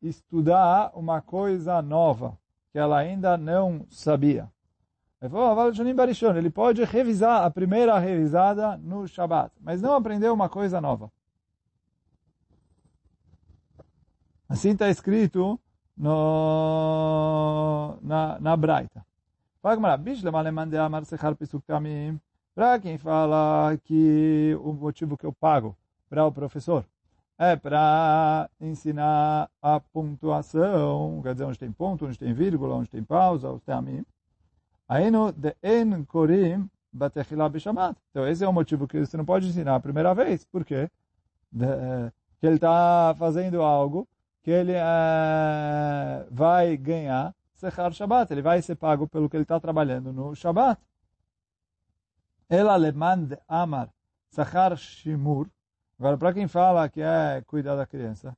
estudar 0.00 0.92
uma 0.94 1.20
coisa 1.20 1.82
nova, 1.82 2.38
que 2.72 2.78
ela 2.78 2.98
ainda 2.98 3.36
não 3.36 3.84
sabia. 3.90 4.50
Ele 5.20 6.50
pode 6.50 6.84
revisar 6.84 7.44
a 7.44 7.50
primeira 7.50 7.98
revisada 7.98 8.76
no 8.76 9.06
Shabat, 9.08 9.52
mas 9.60 9.82
não 9.82 9.94
aprender 9.94 10.30
uma 10.30 10.48
coisa 10.48 10.80
nova. 10.80 11.10
Assim 14.48 14.70
está 14.70 14.88
escrito 14.88 15.58
no, 15.96 17.96
na, 18.02 18.38
na 18.40 18.56
Braita. 18.56 19.04
Para 22.54 22.78
quem 22.80 22.98
fala 22.98 23.78
que 23.84 24.58
o 24.62 24.72
motivo 24.72 25.16
que 25.16 25.26
eu 25.26 25.32
pago 25.32 25.76
para 26.08 26.24
o 26.24 26.32
professor 26.32 26.84
é 27.38 27.54
para 27.54 28.48
ensinar 28.60 29.50
a 29.60 29.80
pontuação, 29.80 31.20
quer 31.22 31.34
dizer, 31.34 31.44
onde 31.44 31.58
tem 31.58 31.70
ponto, 31.70 32.06
onde 32.06 32.18
tem 32.18 32.32
vírgula, 32.32 32.76
onde 32.76 32.88
tem 32.88 33.02
pausa, 33.02 33.50
onde 33.50 33.60
tem 33.60 33.74
a 33.74 33.82
mim. 33.82 34.04
Aí 34.88 35.10
no 35.10 35.32
de 35.32 35.54
en 35.62 36.04
korim 36.04 36.70
batechila 36.92 37.48
bishamat. 37.48 37.96
Então 38.10 38.26
esse 38.26 38.44
é 38.44 38.48
o 38.48 38.52
motivo 38.52 38.86
que 38.86 39.00
você 39.00 39.16
não 39.16 39.24
pode 39.24 39.48
ensinar 39.48 39.74
a 39.74 39.80
primeira 39.80 40.14
vez. 40.14 40.44
Por 40.44 40.64
quê? 40.64 40.88
De, 41.50 41.66
que 42.40 42.46
ele 42.46 42.56
está 42.56 43.14
fazendo 43.18 43.62
algo 43.62 44.06
que 44.46 44.50
ele 44.52 44.74
é, 44.76 46.24
vai 46.30 46.76
ganhar 46.76 47.34
Sechar 47.56 47.92
Shabbat. 47.92 48.32
Ele 48.32 48.42
vai 48.42 48.62
ser 48.62 48.76
pago 48.76 49.08
pelo 49.08 49.28
que 49.28 49.36
ele 49.36 49.42
está 49.42 49.58
trabalhando 49.58 50.12
no 50.12 50.36
Shabbat. 50.36 50.80
Ela 52.48 52.76
leman 52.76 53.24
de 53.24 53.36
amar 53.48 53.90
sachar 54.30 54.76
shimur. 54.76 55.48
Agora, 55.98 56.16
para 56.16 56.32
quem 56.32 56.46
fala 56.46 56.88
que 56.88 57.02
é 57.02 57.42
cuidar 57.44 57.74
da 57.74 57.84
criança. 57.86 58.36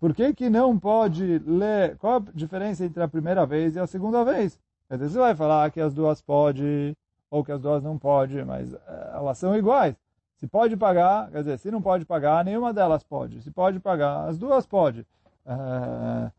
Por 0.00 0.12
que 0.16 0.34
que 0.34 0.50
não 0.50 0.76
pode 0.76 1.38
ler? 1.46 1.96
Qual 1.98 2.16
a 2.16 2.32
diferença 2.34 2.84
entre 2.84 3.00
a 3.00 3.06
primeira 3.06 3.46
vez 3.46 3.76
e 3.76 3.78
a 3.78 3.86
segunda 3.86 4.24
vez? 4.24 4.58
Quer 4.88 4.96
dizer, 4.96 5.10
você 5.10 5.18
vai 5.20 5.36
falar 5.36 5.70
que 5.70 5.80
as 5.80 5.94
duas 5.94 6.20
pode 6.20 6.96
ou 7.30 7.44
que 7.44 7.52
as 7.52 7.60
duas 7.60 7.80
não 7.80 7.96
pode, 7.96 8.44
mas 8.44 8.74
elas 9.14 9.38
são 9.38 9.56
iguais. 9.56 9.94
Se 10.38 10.46
pode 10.46 10.76
pagar, 10.76 11.30
quer 11.30 11.38
dizer, 11.38 11.58
se 11.58 11.70
não 11.70 11.82
pode 11.82 12.04
pagar, 12.04 12.44
nenhuma 12.44 12.72
delas 12.72 13.02
pode. 13.02 13.42
Se 13.42 13.50
pode 13.50 13.80
pagar, 13.80 14.28
as 14.28 14.38
duas 14.38 14.66
pode. 14.66 15.00
Uh, 15.44 16.30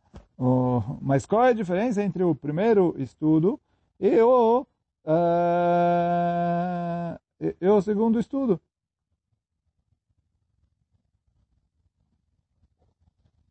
Oh, 0.41 0.81
mas 1.01 1.25
qual 1.25 1.43
é 1.45 1.49
a 1.49 1.53
diferença 1.53 2.01
entre 2.01 2.23
o 2.23 2.33
primeiro 2.33 2.95
estudo 2.97 3.59
e 3.99 4.21
o, 4.21 4.65
uh, 5.05 7.19
e 7.59 7.67
o 7.67 7.81
segundo 7.81 8.17
estudo? 8.19 8.59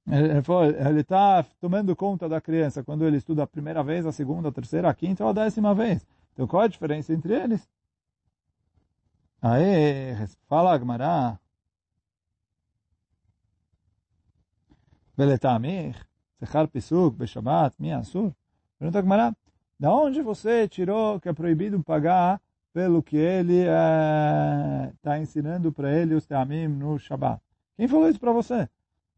Ele 0.07 1.01
está 1.01 1.45
tomando 1.61 1.95
conta 1.95 2.29
da 2.29 2.41
criança 2.41 2.83
quando 2.83 3.05
ele 3.05 3.19
estuda 3.19 3.43
a 3.43 3.47
primeira 3.47 3.83
vez, 3.83 4.07
a 4.07 4.13
segunda, 4.13 4.49
a 4.49 4.53
terceira, 4.53 4.89
a 4.89 4.95
quinta 4.95 5.23
ou 5.23 5.31
a 5.31 5.33
décima 5.35 5.75
vez. 5.75 6.07
Então, 6.33 6.47
qual 6.47 6.63
é 6.63 6.67
a 6.67 6.69
diferença 6.69 7.13
entre 7.13 7.35
eles? 7.35 7.69
Aí, 9.41 10.15
fala 10.49 10.73
Agmará. 10.75 11.39
Veletamir. 15.17 15.97
Sechar 16.39 16.69
Pesuk, 16.69 17.17
Beshabat, 17.17 17.75
Mi 17.81 17.93
Asur? 17.93 18.33
Pergunta 18.79 18.99
a 19.01 19.03
Gemara, 19.03 19.37
da 19.79 19.93
onde 19.93 20.23
você 20.23 20.69
tirou 20.69 21.19
que 21.21 21.29
é 21.29 21.33
proibido 21.33 21.83
pagar 21.83 22.41
pelo 22.73 23.03
que 23.03 23.17
ele 23.17 23.63
está 23.63 25.17
eh, 25.17 25.19
é, 25.19 25.21
ensinando 25.21 25.73
para 25.73 25.93
ele 25.93 26.15
os 26.15 26.27
Teamim 26.27 26.69
no 26.69 26.99
Shabbat? 26.99 27.43
Quem 27.77 27.89
falou 27.89 28.09
isso 28.09 28.21
para 28.21 28.33
você? 28.33 28.69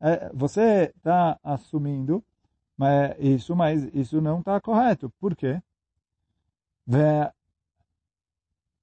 É, 0.01 0.31
você 0.33 0.93
está 0.97 1.39
assumindo 1.43 2.25
mas 2.81 3.15
isso, 3.19 3.55
mas 3.55 3.85
isso 3.95 4.23
não 4.23 4.39
está 4.39 4.59
correto. 4.59 5.11
Por 5.21 5.37
quê? 5.37 5.63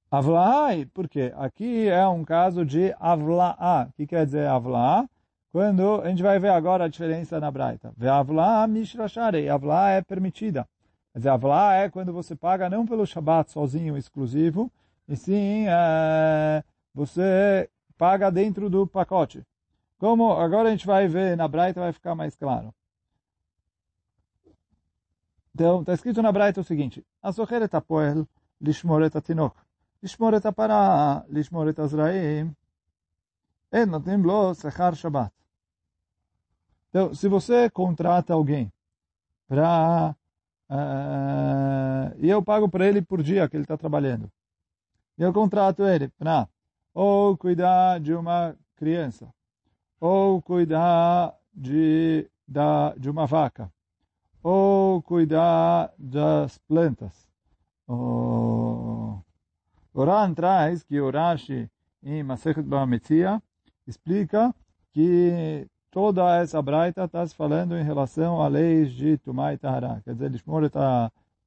Avlaai, 0.10 0.86
porque 0.94 1.34
aqui 1.36 1.88
é 1.88 2.08
um 2.08 2.24
caso 2.24 2.66
de 2.66 2.96
avlaá. 3.00 3.88
O 3.90 3.94
que 3.94 4.08
quer 4.08 4.26
dizer 4.26 4.48
avlaá? 4.48 5.08
Quando 5.52 6.02
a 6.02 6.10
gente 6.10 6.24
vai 6.24 6.40
ver 6.40 6.50
agora 6.50 6.86
a 6.86 6.88
diferença 6.88 7.40
na 7.40 7.50
Braita. 7.50 7.92
Ve'avla 7.98 8.68
mishrashare. 8.68 9.50
Avla 9.50 9.90
é 9.90 10.02
permitida. 10.02 10.68
Quer 11.12 11.20
dizer, 11.20 11.30
avla 11.30 11.76
é 11.76 11.90
quando 11.90 12.14
você 12.14 12.36
paga 12.36 12.70
não 12.70 12.86
pelo 12.86 13.06
Shabat 13.06 13.52
sozinho, 13.52 13.98
exclusivo, 13.98 14.72
e 15.08 15.16
sim 15.16 15.66
é, 15.68 16.64
você 16.94 17.70
paga 17.98 18.30
dentro 18.30 18.70
do 18.70 18.86
pacote. 18.86 19.44
Como 19.98 20.32
agora 20.32 20.70
a 20.70 20.72
gente 20.72 20.86
vai 20.86 21.08
ver 21.08 21.36
na 21.36 21.48
Braita, 21.48 21.80
vai 21.80 21.92
ficar 21.92 22.14
mais 22.14 22.36
claro. 22.36 22.74
Então, 25.56 25.80
está 25.80 25.94
escrito 25.94 26.22
na 26.22 26.32
Braita 26.32 26.62
o 26.62 26.64
seguinte. 26.64 27.04
Asocheret 27.24 27.76
apoel 27.76 28.28
lishmoret 28.62 29.16
atinok. 29.16 29.58
Lishmoret 30.03 30.45
apara, 30.45 31.23
lishmoret 31.31 31.79
azraim. 31.79 32.53
אין 33.73 33.89
נותנים 33.91 34.25
לו 34.25 34.55
שכר 34.55 34.95
שבת. 34.95 35.31
Então, 36.91 37.15
se 37.15 37.29
você 37.29 37.71
contrata 37.71 38.35
alguém 38.35 38.71
para... 39.49 40.15
Uh, 40.71 42.15
e 42.19 42.29
eu 42.29 42.43
pago 42.43 42.69
para 42.69 42.87
ele 42.87 43.01
por 43.03 43.23
dia 43.23 43.49
que 43.49 43.57
ele 43.57 43.65
está 43.65 43.77
trabalhando. 43.79 44.31
E 45.19 45.23
eu 45.23 45.33
contrato 45.33 45.85
ele 45.85 46.09
para 46.09 46.49
ou 46.95 47.37
cuidar 47.37 48.01
de 48.01 48.13
uma 48.15 48.55
criança, 48.77 49.33
ou 50.01 50.43
cuidar 50.43 51.35
de, 51.55 52.29
da, 52.47 52.95
de 52.95 53.09
uma 53.09 53.27
vaca, 53.27 53.73
ou 54.43 55.03
cuidar 55.03 55.93
das 55.99 56.59
plantas. 56.59 57.29
O 57.89 59.19
Oran 59.98 60.32
traz 60.32 60.84
que 60.84 61.02
o 61.02 61.10
Rashi 61.10 61.68
em 62.04 62.22
Masechet 62.22 62.62
Ba'ametzia 62.62 63.42
explica 63.88 64.54
que 64.94 65.66
toda 65.90 66.38
essa 66.38 66.62
braita 66.62 67.06
está 67.06 67.26
se 67.26 67.34
falando 67.34 67.76
em 67.76 67.84
relação 67.84 68.40
a 68.40 68.48
leis 68.48 68.92
de 68.92 69.18
Tumá 69.18 69.56
e 69.56 69.58
Tahara. 69.58 70.00
Quer 70.06 70.14
dizer, 70.14 70.30
Lishmor 70.30 70.70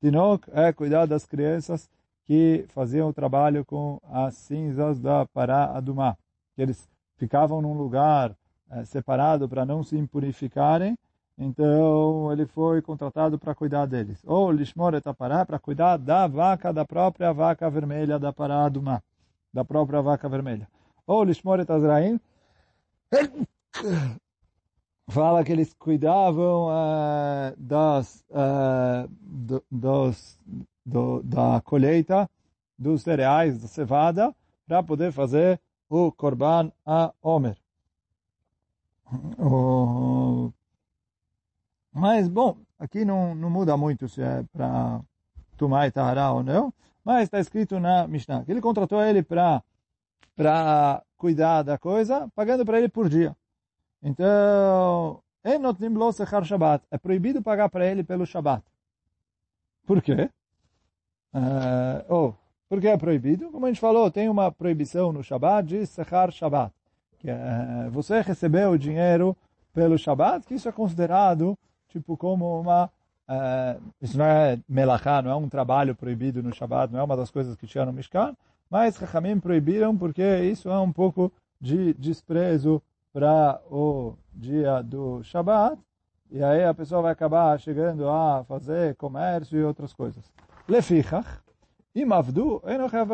Tinok 0.01 0.51
é 0.53 0.73
cuidar 0.73 1.07
das 1.07 1.25
crianças 1.25 1.89
que 2.25 2.65
faziam 2.71 3.11
o 3.11 3.13
trabalho 3.13 3.65
com 3.65 4.01
as 4.11 4.35
cinzas 4.35 4.99
da 4.99 5.25
Pará 5.27 5.67
Adumá. 5.77 6.17
Que 6.57 6.63
eles 6.63 6.91
ficavam 7.19 7.63
num 7.63 7.75
lugar 7.75 8.37
é, 8.69 8.85
separado 8.85 9.49
para 9.49 9.65
não 9.65 9.85
se 9.85 9.97
impurificarem, 9.97 10.99
então 11.43 12.31
ele 12.31 12.45
foi 12.45 12.83
contratado 12.83 13.39
para 13.39 13.55
cuidar 13.55 13.87
deles. 13.87 14.23
Ou 14.27 14.53
Lishmor 14.53 14.93
Etapará 14.95 15.47
para 15.47 15.59
cuidar 15.59 15.97
da 15.97 16.27
vaca, 16.27 16.71
da 16.71 16.85
própria 16.85 17.33
vaca 17.33 17.71
vermelha 17.71 18.19
da 18.19 18.31
Pará 18.31 18.67
Adumá, 18.67 19.03
da 19.51 19.65
própria 19.65 20.03
vaca 20.03 20.29
vermelha. 20.29 20.69
Ou 21.07 21.25
Lishmor 21.25 21.59
Etazraim 21.59 22.21
fala 25.09 25.43
que 25.43 25.51
eles 25.51 25.73
cuidavam 25.73 26.69
uh, 26.69 27.57
das, 27.57 28.23
uh, 28.29 29.09
do, 29.23 29.65
dos, 29.71 30.39
do, 30.85 31.23
da 31.23 31.63
colheita 31.63 32.29
dos 32.79 33.01
cereais, 33.01 33.63
da 33.63 33.67
cevada, 33.67 34.35
para 34.69 34.83
poder 34.83 35.11
fazer 35.11 35.59
o 35.89 36.13
Korban 36.13 36.71
a 36.85 37.15
Omer. 37.23 37.57
Oh. 39.39 40.53
Mas, 41.93 42.29
bom, 42.29 42.57
aqui 42.79 43.05
não, 43.05 43.35
não 43.35 43.51
muda 43.51 43.77
muito 43.77 44.09
se 44.09 44.23
é 44.23 44.45
para 44.53 45.01
Tumai 45.57 45.89
e 45.89 45.91
Tahara 45.91 46.31
ou 46.31 46.43
não, 46.43 46.73
mas 47.05 47.25
está 47.25 47.41
escrito 47.41 47.81
na 47.81 48.07
Mishnah 48.07 48.45
que 48.45 48.51
ele 48.53 48.61
contratou 48.61 49.03
ele 49.03 49.23
para 49.23 49.63
cuidar 51.17 51.63
da 51.63 51.77
coisa, 51.77 52.29
pagando 52.35 52.65
para 52.65 52.79
ele 52.79 52.89
por 52.89 53.09
dia. 53.09 53.37
Então, 54.03 55.21
é 56.91 56.99
proibido 56.99 57.43
pagar 57.43 57.69
para 57.69 57.87
ele 57.87 58.03
pelo 58.05 58.25
Shabat. 58.25 58.63
Por 59.87 60.01
quê? 60.01 60.31
Uh, 61.35 62.05
oh, 62.09 62.35
por 62.69 62.81
que 62.81 62.89
é 62.89 62.97
proibido? 62.97 63.51
Como 63.51 63.67
a 63.67 63.69
gente 63.69 63.81
falou, 63.81 64.11
tem 64.11 64.29
uma 64.29 64.53
proibição 64.53 65.13
no 65.13 65.23
Shabat 65.23 65.69
de 65.69 65.87
Sechar 65.87 66.31
Shabat. 66.33 66.73
Que 67.19 67.29
é, 67.29 67.89
você 67.91 68.21
recebeu 68.21 68.71
o 68.71 68.79
dinheiro 68.79 69.37
pelo 69.75 69.99
Shabat, 69.99 70.47
que 70.47 70.55
isso 70.55 70.69
é 70.69 70.73
considerado 70.73 71.59
tipo 71.91 72.17
como 72.17 72.61
uma... 72.61 72.91
Uh, 73.29 73.81
isso 74.01 74.19
não 74.19 74.25
é 74.25 74.59
melachá, 74.69 75.23
não 75.23 75.31
é 75.31 75.37
um 75.37 75.49
trabalho 75.49 75.95
proibido 75.95 76.43
no 76.43 76.53
Shabat, 76.53 76.93
não 76.93 76.99
é 76.99 77.03
uma 77.03 77.17
das 77.17 77.31
coisas 77.31 77.55
que 77.55 77.67
tinha 77.67 77.85
no 77.85 77.93
Mishkan, 77.93 78.35
mas 78.69 78.97
Chachamim 78.97 79.39
proibiram 79.39 79.97
porque 79.97 80.41
isso 80.41 80.69
é 80.69 80.79
um 80.81 80.93
pouco 80.93 81.33
de 81.61 81.95
desprezo 81.95 82.83
para 83.13 83.61
o 83.71 84.15
dia 84.33 84.83
do 84.83 85.23
Shabat, 85.23 85.79
e 86.31 86.43
aí 86.43 86.65
a 86.65 86.75
pessoa 86.75 87.03
vai 87.03 87.13
acabar 87.13 87.59
chegando 87.61 88.09
a 88.09 88.45
fazer 88.45 88.97
comércio 88.97 89.59
e 89.59 89.65
outras 89.65 89.93
coisas. 89.93 90.25
Lefichach, 90.69 91.29
imavdu, 91.95 92.63
enochav 92.67 93.11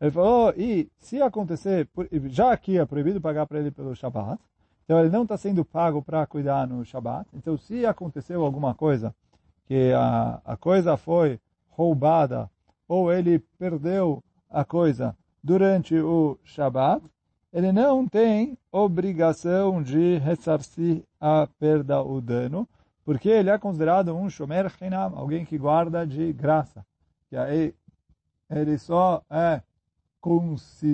Ele 0.00 0.10
falou, 0.10 0.54
e 0.56 0.88
se 0.98 1.20
acontecer, 1.20 1.88
já 2.26 2.52
aqui 2.52 2.78
é 2.78 2.84
proibido 2.84 3.20
pagar 3.20 3.46
para 3.46 3.58
ele 3.58 3.70
pelo 3.70 3.94
Shabat, 3.94 4.40
então 4.84 5.00
ele 5.00 5.10
não 5.10 5.22
está 5.22 5.36
sendo 5.36 5.64
pago 5.64 6.02
para 6.02 6.26
cuidar 6.26 6.66
no 6.66 6.84
Shabat, 6.84 7.28
então 7.34 7.56
se 7.56 7.86
aconteceu 7.86 8.44
alguma 8.44 8.74
coisa, 8.74 9.14
que 9.64 9.92
a, 9.92 10.40
a 10.44 10.56
coisa 10.56 10.96
foi 10.96 11.40
roubada, 11.70 12.50
ou 12.86 13.12
ele 13.12 13.38
perdeu 13.58 14.22
a 14.50 14.64
coisa 14.64 15.16
durante 15.42 15.98
o 15.98 16.38
Shabat, 16.44 17.02
ele 17.52 17.70
não 17.70 18.06
tem 18.08 18.56
obrigação 18.70 19.82
de 19.82 20.16
ressarcir 20.18 21.02
a 21.20 21.46
perda 21.58 22.00
ou 22.00 22.20
dano, 22.20 22.66
porque 23.04 23.28
ele 23.28 23.50
é 23.50 23.58
considerado 23.58 24.14
um 24.14 24.30
shomer 24.30 24.70
chinam, 24.70 25.18
alguém 25.18 25.44
que 25.44 25.58
guarda 25.58 26.06
de 26.06 26.32
graça. 26.32 26.84
Que 27.28 27.36
aí 27.36 27.74
ele 28.48 28.78
só 28.78 29.22
é 29.30 29.60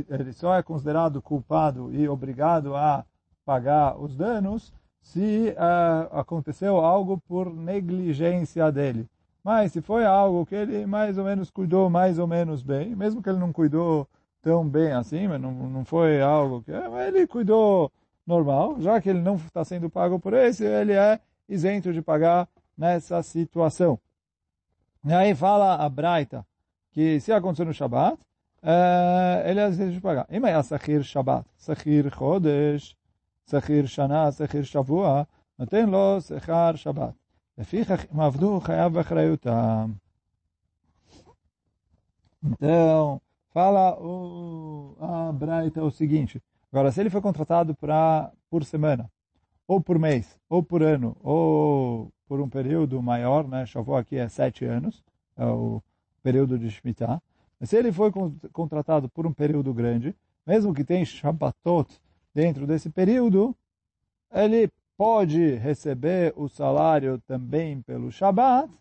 ele 0.09 0.33
só 0.33 0.55
é 0.55 0.63
considerado 0.63 1.21
culpado 1.21 1.95
e 1.95 2.09
obrigado 2.09 2.75
a 2.75 3.05
pagar 3.49 3.99
os 3.99 4.15
danos 4.15 4.71
se 5.01 5.55
uh, 5.57 6.19
aconteceu 6.19 6.77
algo 6.77 7.17
por 7.27 7.51
negligência 7.51 8.71
dele. 8.71 9.09
Mas 9.43 9.73
se 9.73 9.81
foi 9.81 10.05
algo 10.05 10.45
que 10.45 10.55
ele 10.55 10.85
mais 10.85 11.17
ou 11.17 11.25
menos 11.25 11.51
cuidou 11.51 11.89
mais 11.89 12.19
ou 12.19 12.27
menos 12.27 12.63
bem, 12.63 12.95
mesmo 12.95 13.23
que 13.23 13.31
ele 13.31 13.39
não 13.39 13.51
cuidou 13.51 14.07
tão 14.43 14.69
bem 14.69 14.93
assim, 14.93 15.27
mas 15.27 15.41
não, 15.41 15.51
não 15.51 15.83
foi 15.83 16.21
algo 16.21 16.63
que... 16.63 16.71
Ele 16.71 17.27
cuidou 17.27 17.91
normal, 18.27 18.77
já 18.81 19.01
que 19.01 19.09
ele 19.09 19.23
não 19.23 19.37
está 19.37 19.65
sendo 19.65 19.89
pago 19.89 20.21
por 20.21 20.35
esse, 20.35 20.67
ele 20.67 20.93
é 20.93 21.19
isento 21.49 21.91
de 21.91 22.03
pagar 22.03 22.47
nessa 22.77 23.23
situação. 23.23 23.99
E 25.07 25.15
aí 25.15 25.35
fala 25.35 25.77
a 25.77 25.89
Braita 25.89 26.45
que 26.93 27.19
se 27.19 27.33
acontecer 27.33 27.65
no 27.65 27.73
Shabat, 27.73 28.19
é, 28.63 29.45
ele 29.47 29.61
é 29.61 29.69
isento 29.71 29.93
de 29.93 30.01
pagar. 30.03 30.27
E 30.29 30.39
mas 30.39 30.67
Sachir 30.67 31.03
Shabat, 31.03 31.47
Sachir 31.57 32.15
Chodesh, 32.15 32.98
Sachir 33.48 33.88
Shana, 33.88 34.32
Sachir 34.32 34.64
Shavua, 34.64 35.26
נותן 35.60 35.90
לו 35.90 36.22
שכר 36.22 36.76
שבת. 36.76 37.14
לפיכך 37.58 38.06
אם 38.14 38.20
עבדו 38.20 38.60
חייב 38.60 38.94
באחריותם. 38.94 39.92
Então, 42.46 43.20
Fala 43.54 43.96
o, 44.02 44.98
a 45.00 45.32
Braita 45.32 45.84
o 45.84 45.92
seguinte, 45.92 46.42
agora 46.72 46.92
se 46.92 47.00
ele 47.00 47.12
foi 47.12 47.22
contratado 47.22 47.76
pra, 47.76 48.32
por 48.50 48.66
semana, 48.66 49.12
ou 49.68 49.80
por 49.80 50.00
mês, 50.00 50.40
ou 50.50 50.64
por 50.64 50.82
ano, 50.82 51.16
ou 51.22 52.12
por 52.28 52.42
um 52.42 52.50
período 52.50 53.00
maior, 53.00 53.48
né? 53.48 53.64
Chavou 53.68 53.96
aqui 53.96 54.16
é 54.18 54.28
sete 54.28 54.66
anos, 54.66 55.04
é 55.38 55.46
o 55.46 55.84
período 56.24 56.58
de 56.58 56.72
Shemitah. 56.72 57.22
Mas 57.60 57.70
se 57.70 57.78
ele 57.78 57.92
foi 57.92 58.12
contratado 58.52 59.08
por 59.08 59.28
um 59.28 59.32
período 59.32 59.72
grande, 59.72 60.16
mesmo 60.48 60.74
que 60.74 60.84
tenha 60.84 61.06
Shabbatot 61.06 62.02
dentro 62.39 62.69
desse 62.69 62.89
período, 62.89 63.53
ele 64.33 64.71
pode 64.97 65.55
receber 65.55 66.33
o 66.37 66.49
salário 66.49 67.21
também 67.27 67.83
pelo 67.83 68.13
Shabbat, 68.13 68.73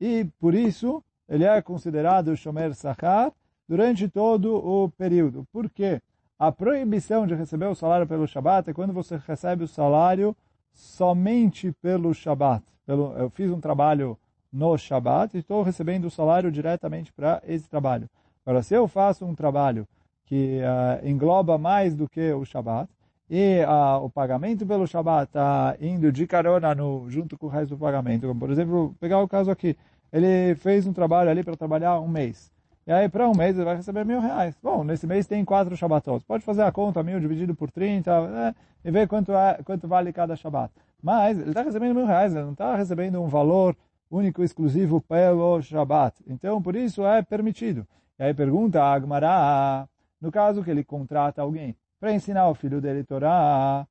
e 0.00 0.24
por 0.40 0.54
isso 0.54 1.04
ele 1.28 1.44
é 1.44 1.60
considerado 1.60 2.34
Shomer 2.34 2.74
Sachar, 2.74 3.30
durante 3.68 4.08
todo 4.08 4.56
o 4.56 4.88
período. 4.88 5.46
Por 5.52 5.68
quê? 5.68 6.00
A 6.38 6.50
proibição 6.50 7.26
de 7.26 7.34
receber 7.34 7.66
o 7.66 7.74
salário 7.74 8.06
pelo 8.06 8.26
Shabat 8.26 8.70
é 8.70 8.72
quando 8.72 8.94
você 8.94 9.20
recebe 9.28 9.64
o 9.64 9.68
salário 9.68 10.34
somente 10.72 11.72
pelo 11.82 12.14
Shabat. 12.14 12.64
Pelo, 12.86 13.12
eu 13.18 13.28
fiz 13.28 13.50
um 13.50 13.60
trabalho 13.60 14.16
no 14.50 14.78
Shabat 14.78 15.36
e 15.36 15.40
estou 15.40 15.62
recebendo 15.62 16.06
o 16.06 16.10
salário 16.10 16.50
diretamente 16.50 17.12
para 17.12 17.42
esse 17.46 17.68
trabalho. 17.68 18.08
Agora, 18.46 18.62
se 18.62 18.72
eu 18.72 18.88
faço 18.88 19.26
um 19.26 19.34
trabalho 19.34 19.86
que 20.26 20.60
uh, 20.60 21.08
engloba 21.08 21.56
mais 21.56 21.94
do 21.94 22.08
que 22.08 22.32
o 22.32 22.44
Shabat, 22.44 22.90
e 23.28 23.60
uh, 23.64 24.04
o 24.04 24.10
pagamento 24.10 24.64
pelo 24.66 24.86
Shabat 24.86 25.24
está 25.28 25.76
indo 25.80 26.12
de 26.12 26.26
carona 26.26 26.74
no, 26.74 27.08
junto 27.08 27.36
com 27.36 27.46
o 27.46 27.48
resto 27.48 27.70
do 27.70 27.78
pagamento. 27.78 28.32
Por 28.34 28.50
exemplo, 28.50 28.94
pegar 29.00 29.20
o 29.20 29.28
caso 29.28 29.50
aqui, 29.50 29.76
ele 30.12 30.54
fez 30.56 30.86
um 30.86 30.92
trabalho 30.92 31.30
ali 31.30 31.42
para 31.42 31.56
trabalhar 31.56 31.98
um 32.00 32.08
mês. 32.08 32.52
E 32.86 32.92
aí, 32.92 33.08
para 33.08 33.28
um 33.28 33.34
mês, 33.34 33.56
ele 33.56 33.64
vai 33.64 33.74
receber 33.74 34.04
mil 34.04 34.20
reais. 34.20 34.56
Bom, 34.62 34.84
nesse 34.84 35.08
mês 35.08 35.26
tem 35.26 35.44
quatro 35.44 35.76
Shabbatot. 35.76 36.24
Pode 36.24 36.44
fazer 36.44 36.62
a 36.62 36.70
conta, 36.70 37.02
mil 37.02 37.18
dividido 37.18 37.52
por 37.52 37.68
30, 37.68 38.28
né, 38.28 38.54
e 38.84 38.90
ver 38.92 39.08
quanto, 39.08 39.32
é, 39.32 39.58
quanto 39.64 39.88
vale 39.88 40.12
cada 40.12 40.36
Shabbat. 40.36 40.72
Mas 41.02 41.36
ele 41.36 41.48
está 41.48 41.62
recebendo 41.62 41.96
mil 41.96 42.06
reais, 42.06 42.32
ele 42.32 42.44
não 42.44 42.52
está 42.52 42.76
recebendo 42.76 43.20
um 43.20 43.26
valor 43.26 43.76
único, 44.08 44.40
exclusivo 44.42 45.00
pelo 45.00 45.60
Shabbat. 45.60 46.22
Então, 46.28 46.62
por 46.62 46.76
isso 46.76 47.04
é 47.04 47.22
permitido. 47.22 47.84
E 48.20 48.22
aí 48.22 48.32
pergunta 48.32 48.80
a 48.80 48.92
Agmará, 48.92 49.88
no 50.20 50.30
caso 50.30 50.62
que 50.62 50.70
ele 50.70 50.84
contrata 50.84 51.42
alguém 51.42 51.76
para 52.00 52.12
ensinar 52.12 52.48
o 52.48 52.54
filho 52.54 52.80
dele 52.80 53.04
Torá, 53.04 53.86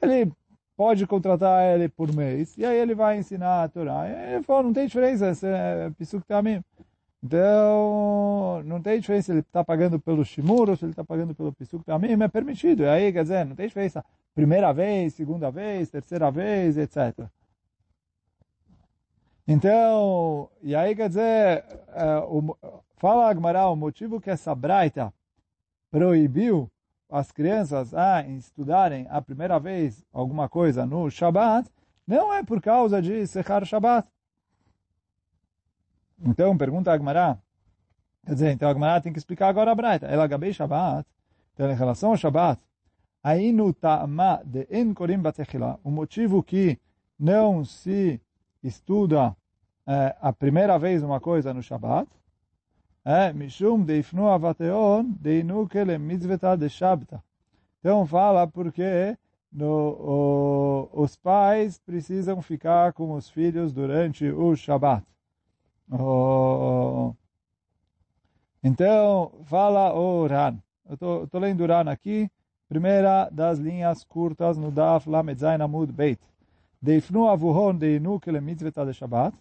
ele 0.00 0.32
pode 0.76 1.06
contratar 1.06 1.62
ele 1.74 1.88
por 1.88 2.12
mês, 2.14 2.56
e 2.58 2.64
aí 2.64 2.76
ele 2.76 2.94
vai 2.94 3.18
ensinar 3.18 3.64
a 3.64 3.68
Torá. 3.68 4.08
E 4.08 4.34
ele 4.34 4.42
falou, 4.42 4.64
não 4.64 4.72
tem 4.72 4.86
diferença, 4.86 5.30
esse 5.30 5.46
é 5.46 5.90
Pisuk 5.96 6.26
Tamim. 6.26 6.62
Então, 7.24 8.62
não 8.66 8.82
tem 8.82 9.00
diferença 9.00 9.26
se 9.26 9.32
ele 9.32 9.40
está 9.40 9.64
pagando 9.64 9.98
pelo 9.98 10.22
shimur 10.26 10.68
ou 10.68 10.76
se 10.76 10.84
ele 10.84 10.92
está 10.92 11.02
pagando 11.02 11.34
pelo 11.34 11.54
pisuk 11.54 11.82
também, 11.82 12.12
é 12.22 12.28
permitido. 12.28 12.82
E 12.82 12.86
aí, 12.86 13.10
quer 13.10 13.22
dizer, 13.22 13.46
não 13.46 13.56
tem 13.56 13.66
diferença 13.66 14.04
primeira 14.34 14.74
vez, 14.74 15.14
segunda 15.14 15.50
vez, 15.50 15.88
terceira 15.88 16.30
vez, 16.30 16.76
etc. 16.76 17.26
Então, 19.46 20.50
e 20.62 20.74
aí, 20.74 20.96
quer 20.96 21.08
dizer, 21.08 21.64
uh, 21.88 22.38
o, 22.38 22.56
fala 22.96 23.28
Agmará, 23.28 23.68
o 23.68 23.76
motivo 23.76 24.20
que 24.20 24.30
essa 24.30 24.54
braita 24.54 25.12
proibiu 25.90 26.70
as 27.10 27.30
crianças 27.30 27.92
a 27.94 28.26
estudarem 28.26 29.06
a 29.10 29.20
primeira 29.20 29.60
vez 29.60 30.02
alguma 30.12 30.48
coisa 30.48 30.86
no 30.86 31.10
Shabat, 31.10 31.70
não 32.06 32.32
é 32.32 32.42
por 32.42 32.60
causa 32.60 33.00
de 33.00 33.26
Sechar 33.26 33.64
Shabat. 33.66 34.08
Então, 36.20 36.56
pergunta 36.56 36.90
a 36.90 36.94
Agmará. 36.94 37.38
Quer 38.24 38.32
dizer, 38.32 38.50
então 38.52 38.66
a 38.66 38.70
Agmará 38.70 39.00
tem 39.00 39.12
que 39.12 39.18
explicar 39.18 39.48
agora 39.48 39.70
a 39.70 39.74
Braita. 39.74 40.06
Ela 40.06 40.26
gabei 40.26 40.52
Shabbat. 40.52 41.06
Então, 41.52 41.70
em 41.70 41.74
relação 41.74 42.10
ao 42.10 42.16
Shabbat, 42.16 42.60
Ainu 43.22 43.72
ta'ama 43.72 44.42
de 44.44 44.66
en 44.70 44.92
korim 44.92 45.18
batechila, 45.18 45.78
o 45.82 45.90
motivo 45.90 46.42
que 46.42 46.78
não 47.18 47.64
se 47.64 48.20
estuda 48.64 49.36
é, 49.86 50.16
a 50.20 50.32
primeira 50.32 50.78
vez 50.78 51.02
uma 51.02 51.20
coisa 51.20 51.54
no 51.54 51.62
Shabbat, 51.62 52.08
é 53.04 53.32
Mishum 53.32 53.82
deifnu 53.82 54.28
avateon 54.28 55.04
deinu 55.20 55.68
kele 55.68 55.98
mitzveta 55.98 56.56
de 56.56 56.68
Shabta. 56.70 57.22
Então 57.78 58.06
fala 58.06 58.46
porque 58.46 59.16
no, 59.52 60.88
o, 60.92 61.02
os 61.02 61.14
pais 61.16 61.78
precisam 61.78 62.40
ficar 62.40 62.92
com 62.94 63.12
os 63.12 63.28
filhos 63.28 63.72
durante 63.72 64.26
o 64.26 64.56
Shabbat. 64.56 65.04
O, 65.90 67.14
então, 68.64 69.30
fala 69.44 69.92
o 69.92 70.26
Ran. 70.26 70.56
Eu 70.88 71.24
estou 71.24 71.40
lendo 71.40 71.66
Ran 71.66 71.90
aqui, 71.90 72.30
primeira 72.66 73.28
das 73.30 73.58
linhas 73.58 74.02
curtas 74.04 74.56
no 74.56 74.70
Daf 74.70 75.06
Lamed 75.06 75.38
Zayin 75.38 75.60
Amud 75.60 75.92
Beit. 75.92 76.18
Deifnu 76.83 77.27
avuhon 77.29 77.77
deinu 77.77 78.19
kele 78.19 78.39
mitzveta 78.41 78.85
de 78.85 78.93
Shabbat. 78.93 79.33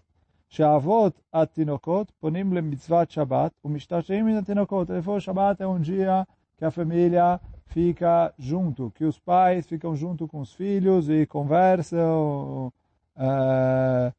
שהאבות 0.51 1.21
התינוקות 1.33 2.13
פונים 2.21 2.53
למצוות 2.53 3.11
שבת 3.11 3.53
ומשתעשעים 3.65 4.27
מן 4.27 4.37
התינוקות. 4.37 4.91
איפה 4.91 5.21
שבת 5.21 5.61
é 5.61 5.67
um 5.67 5.81
dia 5.81 6.25
que 6.57 6.65
a 6.65 6.71
família 6.71 7.39
fica 7.67 8.33
junto, 8.39 8.91
que 8.97 9.05
os 9.05 9.19
pais 9.19 9.67
ficam 9.67 9.95
junto 9.95 10.27
com 10.27 10.41
os 10.41 10.53
filhos 10.53 11.09
e 11.09 11.27
conversam, 11.27 12.73
uh, 13.17 14.13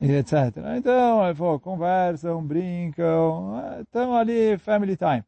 e 0.00 0.12
etc. 0.12 0.32
Então, 0.76 1.26
ele 1.26 1.58
conversam, 1.60 2.44
brincam, 2.44 3.80
estão 3.80 4.14
ali, 4.14 4.56
family 4.58 4.96
time. 4.96 5.24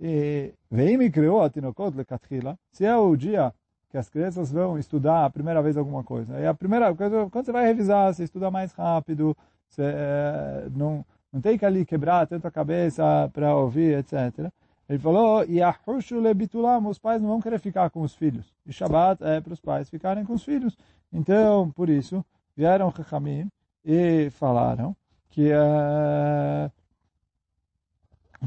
E 0.00 0.52
vem 0.70 0.96
me 0.96 1.10
criou 1.10 1.42
a 1.42 1.50
Tinokot 1.50 1.96
Lekatchila, 1.96 2.56
se 2.70 2.84
é 2.84 2.96
o 2.96 3.16
dia 3.16 3.52
que 3.89 3.97
as 3.97 4.09
crianças 4.09 4.51
vão 4.51 4.77
estudar 4.77 5.25
a 5.25 5.29
primeira 5.29 5.61
vez 5.61 5.77
alguma 5.77 6.03
coisa. 6.03 6.39
E 6.39 6.45
a 6.45 6.53
primeira 6.53 6.93
coisa, 6.93 7.29
quando 7.29 7.45
você 7.45 7.51
vai 7.51 7.65
revisar, 7.65 8.13
você 8.13 8.23
estuda 8.23 8.51
mais 8.51 8.73
rápido, 8.73 9.35
você 9.69 9.83
é, 9.83 10.67
não, 10.75 11.05
não 11.31 11.41
tem 11.41 11.57
que 11.57 11.65
ali 11.65 11.85
quebrar 11.85 12.27
tanto 12.27 12.47
a 12.47 12.51
cabeça 12.51 13.29
para 13.33 13.55
ouvir, 13.55 13.97
etc. 13.97 14.51
Ele 14.89 14.99
falou, 14.99 15.43
e 15.45 15.61
a 15.61 15.75
lebitulam, 16.11 16.87
os 16.87 16.97
pais 16.97 17.21
não 17.21 17.29
vão 17.29 17.41
querer 17.41 17.59
ficar 17.59 17.89
com 17.89 18.01
os 18.01 18.15
filhos. 18.15 18.53
E 18.65 18.71
Shabbat 18.71 19.23
é 19.23 19.41
para 19.41 19.53
os 19.53 19.59
pais 19.59 19.89
ficarem 19.89 20.25
com 20.25 20.33
os 20.33 20.43
filhos. 20.43 20.77
Então, 21.11 21.71
por 21.71 21.89
isso, 21.89 22.23
vieram 22.55 22.91
Chachamim 22.91 23.49
e 23.83 24.29
falaram 24.31 24.95
que 25.29 25.51
uh, 25.51 26.71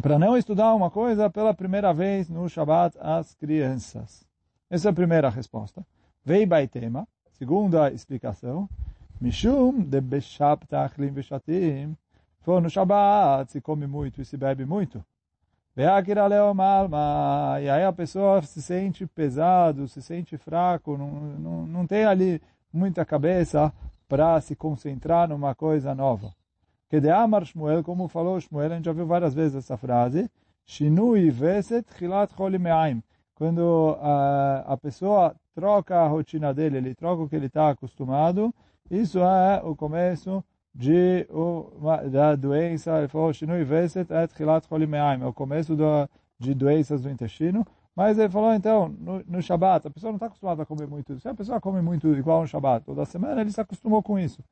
para 0.01 0.19
não 0.19 0.37
estudar 0.37 0.75
uma 0.75 0.91
coisa 0.91 1.29
pela 1.29 1.53
primeira 1.53 1.93
vez 1.93 2.29
no 2.29 2.49
Shabbat 2.49 2.97
as 3.01 3.35
crianças. 3.35 4.30
Essa 4.71 4.89
é 4.89 4.91
a 4.91 4.95
primeira 4.95 5.29
resposta. 5.29 5.85
Vei 6.25 6.47
Baitema, 6.47 7.09
segunda 7.33 7.91
explicação, 7.91 8.69
Mishum 9.21 9.83
de 9.83 10.01
Beshap 10.01 10.65
Tachlim 10.69 11.09
Beshatim, 11.09 11.97
no 12.47 12.71
Shabbat 12.71 13.51
se 13.51 13.61
come 13.61 13.89
muito 13.89 14.23
e 14.23 14.25
se 14.25 14.37
bebe 14.37 14.65
muito. 14.65 15.05
E 15.77 15.83
aí 17.69 17.85
a 17.85 17.93
pessoa 17.93 18.43
se 18.43 18.63
sente 18.63 19.07
pesado, 19.07 19.89
se 19.89 20.01
sente 20.01 20.37
fraco, 20.39 20.97
não, 20.97 21.11
não, 21.11 21.67
não 21.67 21.87
tem 21.87 22.05
ali 22.05 22.41
muita 22.73 23.05
cabeça 23.05 23.73
para 24.09 24.41
se 24.41 24.55
concentrar 24.55 25.29
numa 25.29 25.53
coisa 25.53 25.95
nova. 25.97 26.33
Que 26.89 27.01
de 27.01 27.11
Amar 27.11 27.45
Shmuel, 27.45 27.83
como 27.83 28.07
falou 28.09 28.41
Shmuel, 28.41 28.73
a 28.73 28.77
gente 28.77 28.85
já 28.85 28.93
viu 28.93 29.07
várias 29.07 29.35
vezes 29.35 29.57
essa 29.57 29.77
frase, 29.77 30.31
Shinui 30.65 31.29
Veset 31.31 31.87
Chilat 31.99 32.33
Cholimeaim. 32.37 33.03
Quando 33.41 33.97
a, 34.03 34.75
a 34.75 34.77
pessoa 34.77 35.35
troca 35.55 35.99
a 35.99 36.07
rotina 36.07 36.53
dele, 36.53 36.77
ele 36.77 36.95
troca 36.95 37.23
o 37.23 37.27
que 37.27 37.35
ele 37.35 37.47
está 37.47 37.71
acostumado, 37.71 38.55
isso 38.91 39.19
é 39.19 39.63
o 39.65 39.75
começo 39.75 40.45
de 40.75 41.27
uma, 41.31 41.97
da 42.07 42.37
doença, 42.37 42.99
ele 42.99 43.09
falou, 43.09 43.33
Shinui 43.33 43.65
Veset 43.65 44.07
et 44.13 44.31
é 44.43 45.27
o 45.27 45.33
começo 45.33 45.75
do, 45.75 46.07
de 46.39 46.53
doenças 46.53 47.01
do 47.01 47.09
intestino. 47.09 47.67
Mas 47.97 48.19
ele 48.19 48.29
falou, 48.29 48.53
então, 48.53 48.91
no, 48.91 49.25
no 49.27 49.41
Shabat, 49.41 49.89
a 49.89 49.91
pessoa 49.91 50.11
não 50.11 50.17
está 50.17 50.27
acostumada 50.27 50.63
a 50.63 50.67
comer 50.67 50.87
muito. 50.87 51.19
Se 51.19 51.27
a 51.27 51.35
pessoa 51.35 51.59
come 51.63 51.81
muito 51.81 52.09
igual 52.09 52.43
no 52.43 52.47
Shabat, 52.47 52.85
toda 52.85 53.07
semana, 53.07 53.41
ele 53.41 53.51
se 53.51 53.61
acostumou 53.61 54.03
com 54.03 54.19
isso. 54.19 54.45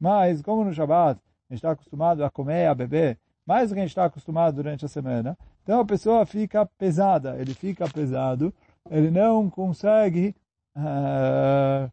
Mas, 0.00 0.42
como 0.42 0.64
no 0.64 0.74
Shabat, 0.74 1.20
a 1.48 1.54
gente 1.54 1.58
está 1.58 1.70
acostumado 1.70 2.24
a 2.24 2.30
comer, 2.30 2.66
a 2.66 2.74
beber, 2.74 3.20
mais 3.46 3.68
do 3.68 3.74
que 3.74 3.80
a 3.80 3.82
gente 3.82 3.90
está 3.90 4.04
acostumado 4.04 4.54
durante 4.54 4.84
a 4.84 4.88
semana, 4.88 5.36
então 5.62 5.80
a 5.80 5.84
pessoa 5.84 6.24
fica 6.26 6.66
pesada, 6.66 7.36
ele 7.38 7.54
fica 7.54 7.88
pesado, 7.88 8.52
ele 8.90 9.10
não 9.10 9.48
consegue... 9.50 10.34
Uh, 10.76 11.90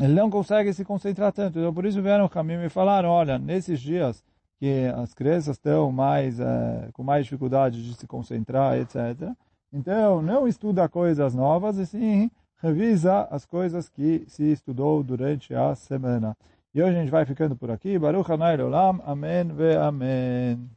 ele 0.00 0.12
não 0.12 0.28
consegue 0.28 0.72
se 0.72 0.84
concentrar 0.84 1.32
tanto. 1.32 1.58
Então, 1.58 1.72
por 1.72 1.86
isso 1.86 2.02
vieram 2.02 2.24
o 2.24 2.28
caminho 2.28 2.64
e 2.64 2.68
falaram, 2.68 3.10
olha, 3.10 3.38
nesses 3.38 3.80
dias 3.80 4.24
que 4.58 4.86
as 4.96 5.14
crianças 5.14 5.56
estão 5.56 5.92
mais, 5.92 6.40
é, 6.40 6.88
com 6.92 7.02
mais 7.02 7.24
dificuldade 7.24 7.82
de 7.82 7.94
se 7.94 8.06
concentrar, 8.06 8.76
etc. 8.78 9.30
Então, 9.72 10.22
não 10.22 10.48
estuda 10.48 10.88
coisas 10.88 11.34
novas, 11.34 11.78
e 11.78 11.86
sim 11.86 12.30
revisa 12.62 13.28
as 13.30 13.44
coisas 13.44 13.88
que 13.88 14.24
se 14.26 14.44
estudou 14.50 15.02
durante 15.02 15.54
a 15.54 15.74
semana. 15.74 16.36
E 16.74 16.82
hoje 16.82 16.96
a 16.96 17.00
gente 17.00 17.10
vai 17.10 17.24
ficando 17.24 17.56
por 17.56 17.70
aqui. 17.70 17.96
Baruch 17.98 18.30
Hanai 18.30 18.60
Olam. 18.60 19.00
Amém 19.06 19.44
ve 19.46 19.76
Amém. 19.76 20.68